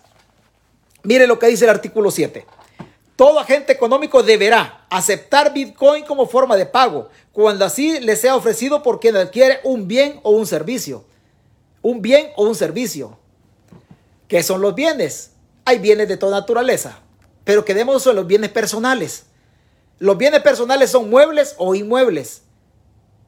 [1.02, 2.44] Mire lo que dice el artículo 7.
[3.18, 8.80] Todo agente económico deberá aceptar Bitcoin como forma de pago cuando así le sea ofrecido
[8.80, 11.04] por quien adquiere un bien o un servicio.
[11.82, 13.18] Un bien o un servicio.
[14.28, 15.32] ¿Qué son los bienes?
[15.64, 17.00] Hay bienes de toda naturaleza,
[17.42, 19.24] pero quedemos en los bienes personales.
[19.98, 22.42] Los bienes personales son muebles o inmuebles.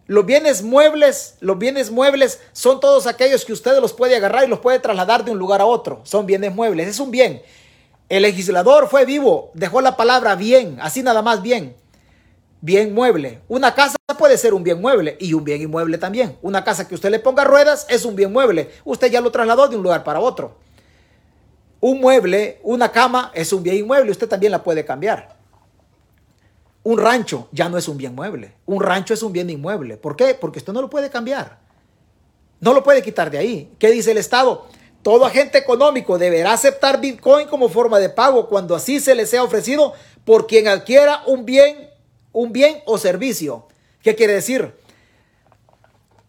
[0.06, 4.48] Los bienes muebles, los bienes muebles son todos aquellos que usted los puede agarrar y
[4.48, 6.00] los puede trasladar de un lugar a otro.
[6.04, 7.42] Son bienes muebles, es un bien.
[8.10, 11.76] El legislador fue vivo, dejó la palabra bien, así nada más bien.
[12.60, 13.40] Bien mueble.
[13.46, 16.36] Una casa puede ser un bien mueble y un bien inmueble también.
[16.42, 18.68] Una casa que usted le ponga ruedas es un bien mueble.
[18.84, 20.58] Usted ya lo trasladó de un lugar para otro.
[21.78, 24.10] Un mueble, una cama es un bien inmueble.
[24.10, 25.36] Usted también la puede cambiar.
[26.82, 28.54] Un rancho ya no es un bien mueble.
[28.66, 29.96] Un rancho es un bien inmueble.
[29.96, 30.34] ¿Por qué?
[30.34, 31.60] Porque usted no lo puede cambiar.
[32.58, 33.72] No lo puede quitar de ahí.
[33.78, 34.66] ¿Qué dice el Estado?
[35.02, 39.42] Todo agente económico deberá aceptar Bitcoin como forma de pago cuando así se le sea
[39.42, 39.94] ofrecido
[40.24, 41.88] por quien adquiera un bien,
[42.32, 43.66] un bien o servicio.
[44.02, 44.74] ¿Qué quiere decir?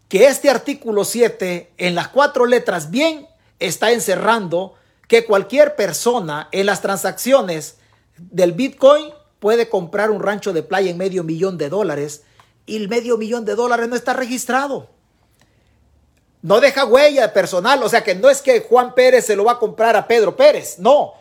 [0.08, 3.28] Que este artículo 7 en las cuatro letras bien
[3.60, 4.76] está encerrando
[5.08, 7.76] que cualquier persona en las transacciones
[8.18, 12.24] del Bitcoin puede comprar un rancho de playa en medio millón de dólares
[12.66, 14.90] y el medio millón de dólares no está registrado
[16.42, 19.54] no deja huella personal, o sea que no es que Juan Pérez se lo va
[19.54, 21.14] a comprar a Pedro Pérez, no,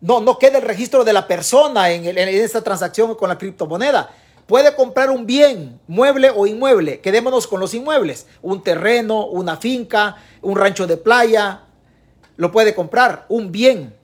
[0.00, 4.10] no, no queda el registro de la persona en, esta transacción con la criptomoneda.
[4.46, 7.00] Puede comprar un bien, mueble o inmueble.
[7.00, 8.26] Quedémonos con los inmuebles.
[8.40, 11.64] Un terreno, una finca, un rancho de playa.
[12.36, 13.26] Lo puede comprar.
[13.28, 13.94] Un bien.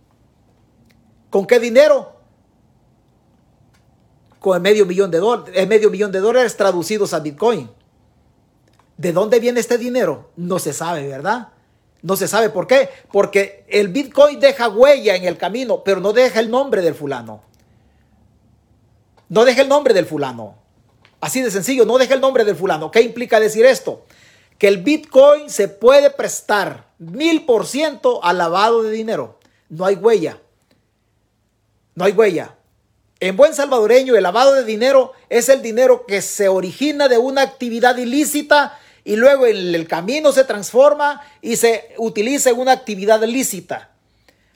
[1.30, 2.12] ¿Con qué dinero?
[4.38, 7.70] Con el medio millón de dólares, el medio millón de dólares traducidos a Bitcoin.
[8.96, 10.30] ¿De dónde viene este dinero?
[10.36, 11.48] No se sabe, ¿verdad?
[12.02, 12.88] No se sabe por qué.
[13.10, 17.42] Porque el Bitcoin deja huella en el camino, pero no deja el nombre del fulano.
[19.28, 20.56] No deja el nombre del fulano.
[21.20, 22.90] Así de sencillo, no deja el nombre del fulano.
[22.90, 24.04] ¿Qué implica decir esto?
[24.58, 29.38] Que el Bitcoin se puede prestar mil por ciento al lavado de dinero.
[29.70, 30.38] No hay huella.
[31.94, 32.54] No hay huella.
[33.20, 37.40] En buen salvadoreño, el lavado de dinero es el dinero que se origina de una
[37.40, 43.22] actividad ilícita y luego en el camino se transforma y se utiliza en una actividad
[43.22, 43.90] lícita.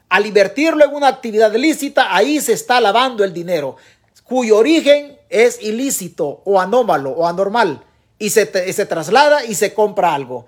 [0.09, 3.77] Al invertirlo en una actividad lícita, ahí se está lavando el dinero,
[4.25, 7.85] cuyo origen es ilícito o anómalo o anormal,
[8.19, 10.47] y se, se traslada y se compra algo.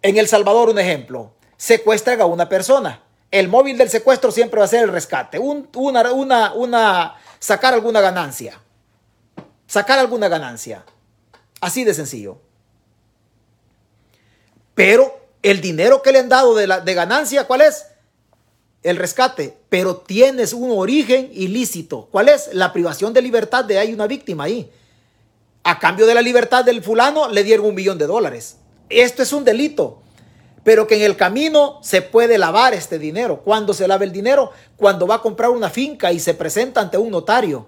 [0.00, 3.02] En El Salvador, un ejemplo, secuestran a una persona.
[3.30, 8.00] El móvil del secuestro siempre va a ser el rescate, una, una, una, sacar alguna
[8.00, 8.60] ganancia.
[9.66, 10.84] Sacar alguna ganancia.
[11.60, 12.38] Así de sencillo.
[14.74, 17.86] Pero el dinero que le han dado de, la, de ganancia, ¿cuál es?
[18.82, 19.56] El rescate.
[19.68, 22.08] Pero tienes un origen ilícito.
[22.10, 22.50] ¿Cuál es?
[22.52, 24.70] La privación de libertad de hay una víctima ahí.
[25.64, 28.56] A cambio de la libertad del fulano le dieron un millón de dólares.
[28.88, 30.00] Esto es un delito.
[30.64, 33.40] Pero que en el camino se puede lavar este dinero.
[33.42, 34.52] ¿Cuándo se lava el dinero?
[34.76, 37.66] Cuando va a comprar una finca y se presenta ante un notario.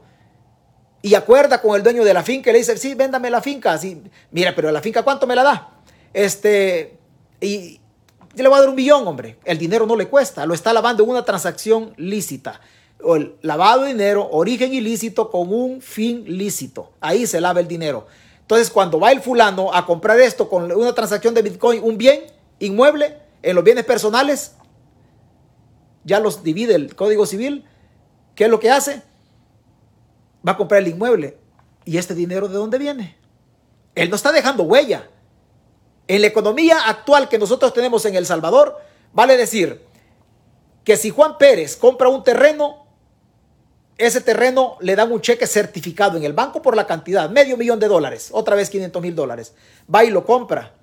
[1.02, 3.72] Y acuerda con el dueño de la finca y le dice, sí, véndame la finca.
[3.72, 4.00] Así,
[4.30, 5.73] mira, pero la finca, ¿cuánto me la da?
[6.14, 6.96] Este,
[7.40, 7.80] y
[8.34, 9.38] le va a dar un billón, hombre.
[9.44, 12.60] El dinero no le cuesta, lo está lavando en una transacción lícita.
[13.02, 16.92] O el lavado de dinero, origen ilícito con un fin lícito.
[17.00, 18.06] Ahí se lava el dinero.
[18.40, 22.24] Entonces, cuando va el fulano a comprar esto con una transacción de Bitcoin, un bien
[22.58, 24.54] inmueble en los bienes personales,
[26.04, 27.64] ya los divide el Código Civil.
[28.34, 29.02] ¿Qué es lo que hace?
[30.46, 31.38] Va a comprar el inmueble.
[31.84, 33.16] ¿Y este dinero de dónde viene?
[33.94, 35.08] Él no está dejando huella.
[36.06, 38.78] En la economía actual que nosotros tenemos en El Salvador,
[39.12, 39.82] vale decir
[40.84, 42.84] que si Juan Pérez compra un terreno,
[43.96, 47.80] ese terreno le dan un cheque certificado en el banco por la cantidad, medio millón
[47.80, 49.54] de dólares, otra vez 500 mil dólares.
[49.92, 50.74] Va y lo compra.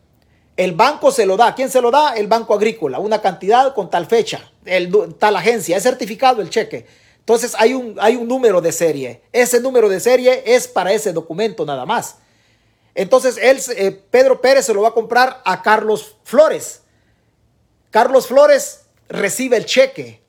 [0.58, 1.56] El banco se lo da.
[1.56, 2.16] ¿Quién se lo da?
[2.16, 3.00] El Banco Agrícola.
[3.00, 5.78] Una cantidad con tal fecha, el, tal agencia.
[5.78, 6.86] Es certificado el cheque.
[7.20, 9.22] Entonces hay un, hay un número de serie.
[9.32, 12.18] Ese número de serie es para ese documento nada más.
[12.96, 16.82] Entonces él, eh, Pedro Pérez se lo va a comprar a Carlos Flores.
[17.90, 20.22] Carlos Flores recibe el cheque.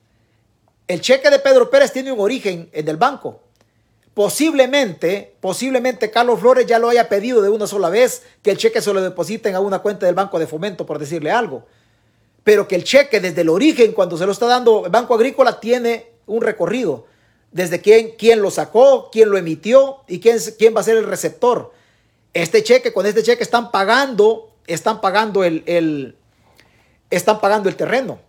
[0.87, 3.41] El cheque de Pedro Pérez tiene un origen en el banco.
[4.13, 8.81] Posiblemente, posiblemente Carlos Flores ya lo haya pedido de una sola vez que el cheque
[8.81, 11.65] se lo depositen a una cuenta del Banco de Fomento, por decirle algo.
[12.43, 15.59] Pero que el cheque desde el origen, cuando se lo está dando el Banco Agrícola,
[15.59, 17.07] tiene un recorrido.
[17.51, 21.05] Desde quién, quién lo sacó, quién lo emitió y quién, quién va a ser el
[21.05, 21.71] receptor.
[22.33, 26.15] Este cheque, con este cheque están pagando, están pagando el,
[27.09, 28.19] están pagando el terreno.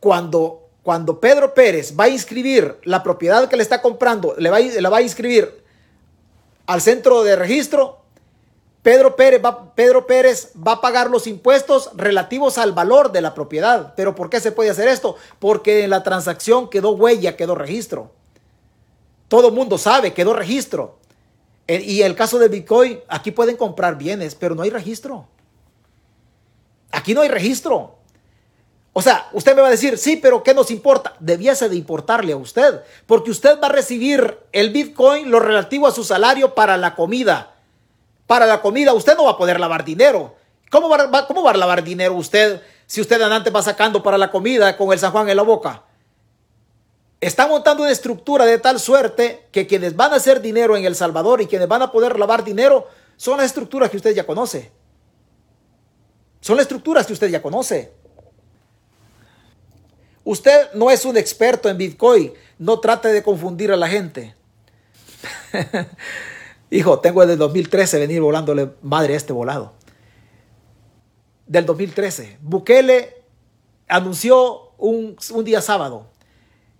[0.00, 4.58] Cuando cuando Pedro Pérez va a inscribir la propiedad que le está comprando, le va,
[4.58, 5.62] la va a inscribir
[6.66, 7.98] al centro de registro,
[8.82, 13.34] Pedro Pérez, va, Pedro Pérez va a pagar los impuestos relativos al valor de la
[13.34, 13.92] propiedad.
[13.96, 15.16] ¿Pero por qué se puede hacer esto?
[15.38, 18.12] Porque en la transacción quedó huella, quedó registro.
[19.28, 20.98] Todo el mundo sabe, quedó registro.
[21.68, 25.28] Y el caso de Bitcoin, aquí pueden comprar bienes, pero no hay registro.
[26.90, 27.98] Aquí no hay registro.
[28.94, 31.14] O sea, usted me va a decir, sí, pero ¿qué nos importa?
[31.20, 35.92] Debiese de importarle a usted, porque usted va a recibir el Bitcoin, lo relativo a
[35.92, 37.54] su salario para la comida
[38.28, 38.92] para la comida.
[38.92, 40.36] Usted no va a poder lavar dinero.
[40.70, 44.30] ¿Cómo va, cómo va a lavar dinero usted si usted adelante va sacando para la
[44.30, 45.82] comida con el San Juan en la boca?
[47.20, 50.94] Está montando una estructura de tal suerte que quienes van a hacer dinero en El
[50.94, 54.70] Salvador y quienes van a poder lavar dinero son las estructuras que usted ya conoce.
[56.40, 57.92] Son las estructuras que usted ya conoce.
[60.22, 62.32] Usted no es un experto en Bitcoin.
[62.58, 64.36] No trate de confundir a la gente.
[66.70, 69.72] Hijo, tengo desde 2013 venir volándole madre a este volado.
[71.46, 72.38] Del 2013.
[72.42, 73.22] Bukele
[73.88, 76.06] anunció un, un día sábado.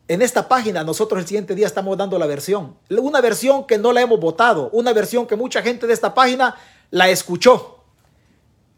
[0.09, 2.77] En esta página nosotros el siguiente día estamos dando la versión.
[2.91, 4.71] Una versión que no la hemos votado.
[4.73, 6.57] Una versión que mucha gente de esta página
[6.91, 7.85] la escuchó.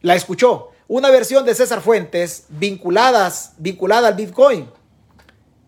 [0.02, 0.70] La escuchó.
[0.88, 4.68] Una versión de César Fuentes vinculadas, vinculada al Bitcoin.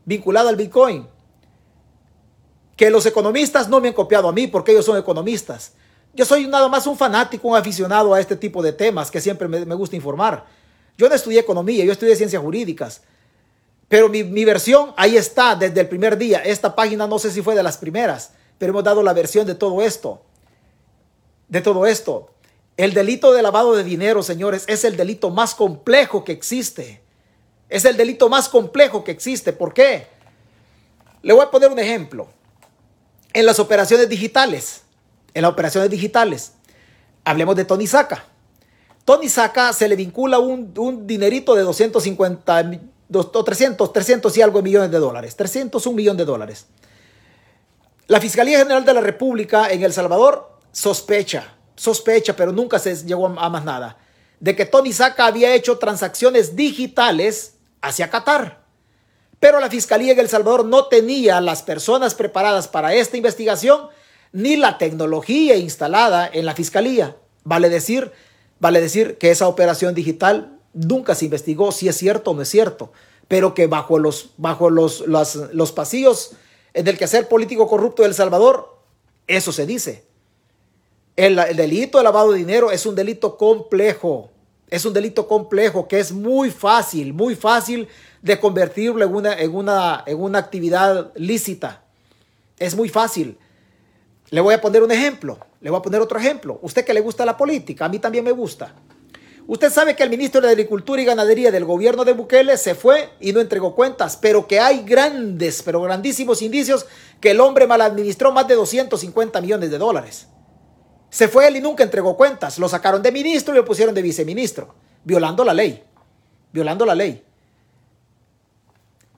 [0.04, 1.06] Vinculada al Bitcoin
[2.76, 5.72] que los economistas no me han copiado a mí porque ellos son economistas.
[6.14, 9.46] Yo soy nada más un fanático, un aficionado a este tipo de temas que siempre
[9.46, 10.44] me, gusta informar.
[10.98, 13.02] Yo no estudié economía, yo estudié ciencias jurídicas.
[13.92, 16.38] Pero mi, versión ahí está desde el primer día.
[16.38, 19.54] Esta página no sé si fue de las primeras, pero hemos dado la versión de
[19.54, 20.22] todo esto.
[21.48, 22.30] De todo esto.
[22.78, 27.02] El delito de lavado de dinero, señores, es el delito más complejo que existe.
[27.68, 29.52] Es el delito más complejo que existe.
[29.52, 30.06] ¿Por qué?
[31.20, 32.28] Le voy a poner un ejemplo
[33.34, 34.84] en las operaciones digitales.
[35.34, 36.52] En las operaciones digitales.
[37.24, 38.24] Hablemos de Tony Saca.
[39.04, 42.56] Tony Saca se le vincula un, un dinerito de 250
[43.12, 45.36] o 300, 300 y algo de millones de dólares.
[45.36, 46.66] 300, un millón de dólares.
[48.08, 53.26] La Fiscalía General de la República en El Salvador sospecha, sospecha, pero nunca se llegó
[53.26, 53.98] a más nada,
[54.40, 58.64] de que Tony Saca había hecho transacciones digitales hacia Qatar.
[59.38, 63.88] Pero la Fiscalía en El Salvador no tenía las personas preparadas para esta investigación
[64.32, 67.16] ni la tecnología instalada en la Fiscalía.
[67.44, 68.12] Vale decir,
[68.60, 72.48] vale decir que esa operación digital nunca se investigó si es cierto o no es
[72.48, 72.92] cierto,
[73.28, 76.32] pero que bajo los, bajo los, los, pasillos
[76.74, 78.78] del quehacer político corrupto de El Salvador,
[79.26, 80.04] eso se dice.
[81.16, 84.30] El, el delito de lavado de dinero es un delito complejo,
[84.70, 87.88] es un delito complejo que es muy fácil, muy fácil
[88.22, 91.82] de convertirlo una, en una, en una actividad lícita.
[92.58, 93.36] Es muy fácil.
[94.30, 95.38] Le voy a poner un ejemplo.
[95.60, 96.58] Le voy a poner otro ejemplo.
[96.62, 98.74] Usted que le gusta la política, a mí también me gusta.
[99.46, 103.10] Usted sabe que el ministro de Agricultura y Ganadería del gobierno de Bukele se fue
[103.20, 106.86] y no entregó cuentas, pero que hay grandes, pero grandísimos indicios
[107.20, 110.28] que el hombre mal administró más de 250 millones de dólares.
[111.10, 112.58] Se fue él y nunca entregó cuentas.
[112.58, 114.74] Lo sacaron de ministro y lo pusieron de viceministro,
[115.04, 115.82] violando la ley.
[116.52, 117.22] Violando la ley.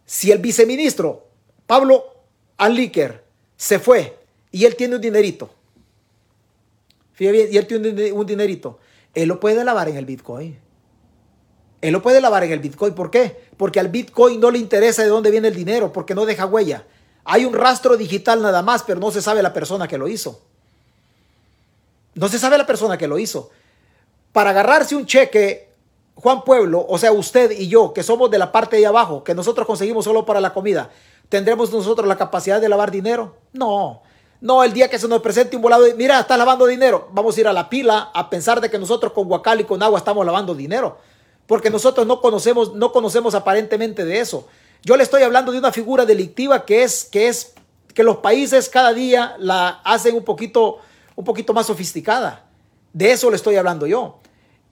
[0.05, 1.29] Si el viceministro
[1.67, 2.05] Pablo
[2.57, 3.25] Anliker
[3.57, 4.19] se fue
[4.51, 5.51] y él tiene un dinerito,
[7.13, 8.79] fíjate bien, y él tiene un dinerito,
[9.15, 10.59] él lo puede lavar en el Bitcoin.
[11.81, 12.95] Él lo puede lavar en el Bitcoin.
[12.95, 13.49] ¿Por qué?
[13.57, 16.85] Porque al Bitcoin no le interesa de dónde viene el dinero, porque no deja huella.
[17.25, 20.41] Hay un rastro digital nada más, pero no se sabe la persona que lo hizo.
[22.15, 23.51] No se sabe la persona que lo hizo.
[24.33, 25.69] Para agarrarse un cheque
[26.15, 29.35] Juan Pueblo, o sea, usted y yo, que somos de la parte de abajo, que
[29.35, 30.91] nosotros conseguimos solo para la comida,
[31.29, 33.37] ¿tendremos nosotros la capacidad de lavar dinero?
[33.53, 34.03] No.
[34.41, 37.41] No, el día que se nos presente un volado, mira, está lavando dinero, vamos a
[37.41, 40.27] ir a la pila a pensar de que nosotros con guacal y con agua estamos
[40.27, 40.99] lavando dinero,
[41.47, 44.47] porque nosotros no conocemos, no conocemos aparentemente de eso.
[44.83, 47.55] Yo le estoy hablando de una figura delictiva que es, que es,
[47.95, 50.79] que los países cada día la hacen un poquito,
[51.17, 52.45] un poquito más sofisticada.
[52.93, 54.19] De eso le estoy hablando yo.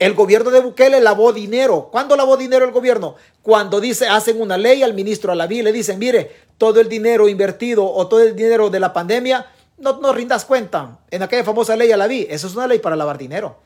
[0.02, 1.88] El gobierno de Bukele lavó dinero.
[1.92, 3.14] ¿Cuándo lavó dinero el gobierno?
[3.40, 6.28] Cuando dice, hacen una ley al ministro Alaví, le dicen, mire,
[6.58, 9.46] todo el dinero invertido o todo el dinero de la pandemia,
[9.78, 10.98] no nos rindas cuenta.
[11.08, 13.58] En aquella famosa ley Alaví, eso es una ley para lavar dinero.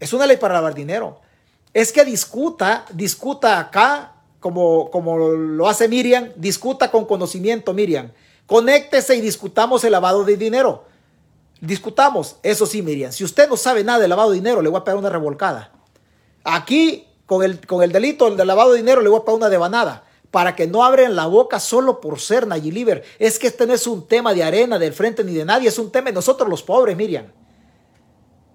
[0.00, 1.20] Es una ley para lavar dinero.
[1.72, 8.10] Es que discuta, discuta acá, como, como lo hace Miriam, discuta con conocimiento, Miriam.
[8.46, 10.86] Conéctese y discutamos el lavado de dinero.
[11.66, 12.36] Discutamos.
[12.42, 14.84] Eso sí, Miriam, si usted no sabe nada de lavado de dinero, le voy a
[14.84, 15.72] pegar una revolcada.
[16.44, 19.48] Aquí, con el, con el delito del lavado de dinero, le voy a pegar una
[19.48, 20.04] devanada.
[20.30, 23.04] para que no abren la boca solo por ser Nayiliber.
[23.20, 25.78] Es que este no es un tema de arena, del frente ni de nadie, es
[25.78, 27.26] un tema de nosotros los pobres, Miriam.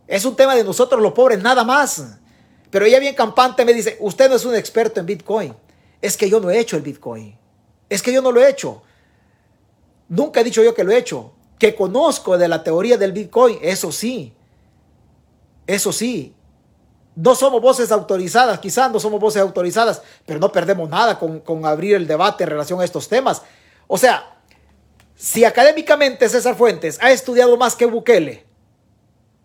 [0.05, 2.03] Es un tema de nosotros los pobres, nada más.
[2.70, 5.55] Pero ella bien campante me dice, usted no es un experto en Bitcoin.
[6.01, 7.38] Es que yo no he hecho el Bitcoin.
[7.88, 8.82] Es que yo no lo he hecho.
[10.10, 11.32] Nunca he dicho yo que lo he hecho.
[11.60, 14.34] Que conozco de la teoría del Bitcoin, eso sí.
[15.68, 16.34] Eso sí.
[17.16, 21.66] No somos voces autorizadas, quizás no somos voces autorizadas, pero no perdemos nada con, con
[21.66, 23.41] abrir el debate en relación a estos temas.
[23.88, 24.39] O sea,
[25.16, 28.45] si académicamente César Fuentes ha estudiado más que Bukele,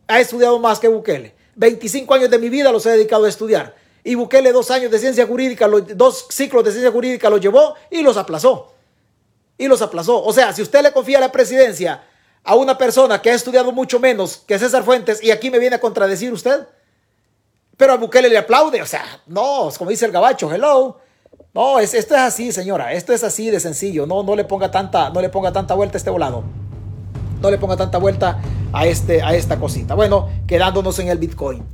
[0.07, 3.75] ha estudiado más que Bukele, 25 años de mi vida los he dedicado a estudiar,
[4.05, 8.03] y Bukele dos años de ciencia jurídica, dos ciclos de ciencia jurídica los llevó y
[8.03, 8.74] los aplazó.
[9.59, 10.23] Y los aplazó.
[10.23, 12.03] O sea, si usted le confía la presidencia
[12.43, 15.77] a una persona que ha estudiado mucho menos que César Fuentes y aquí me viene
[15.77, 16.67] a contradecir usted,
[17.77, 20.99] pero a Bukele le aplaude, o sea, no, como dice el gabacho, hello.
[21.53, 24.71] No, es, esto es así, señora, esto es así de sencillo, no, no le ponga
[24.71, 26.45] tanta, no le ponga tanta vuelta a este volado.
[27.41, 28.41] No le ponga tanta vuelta
[28.73, 29.95] a, este, a esta cosita.
[29.95, 31.65] Bueno, quedándonos en el Bitcoin.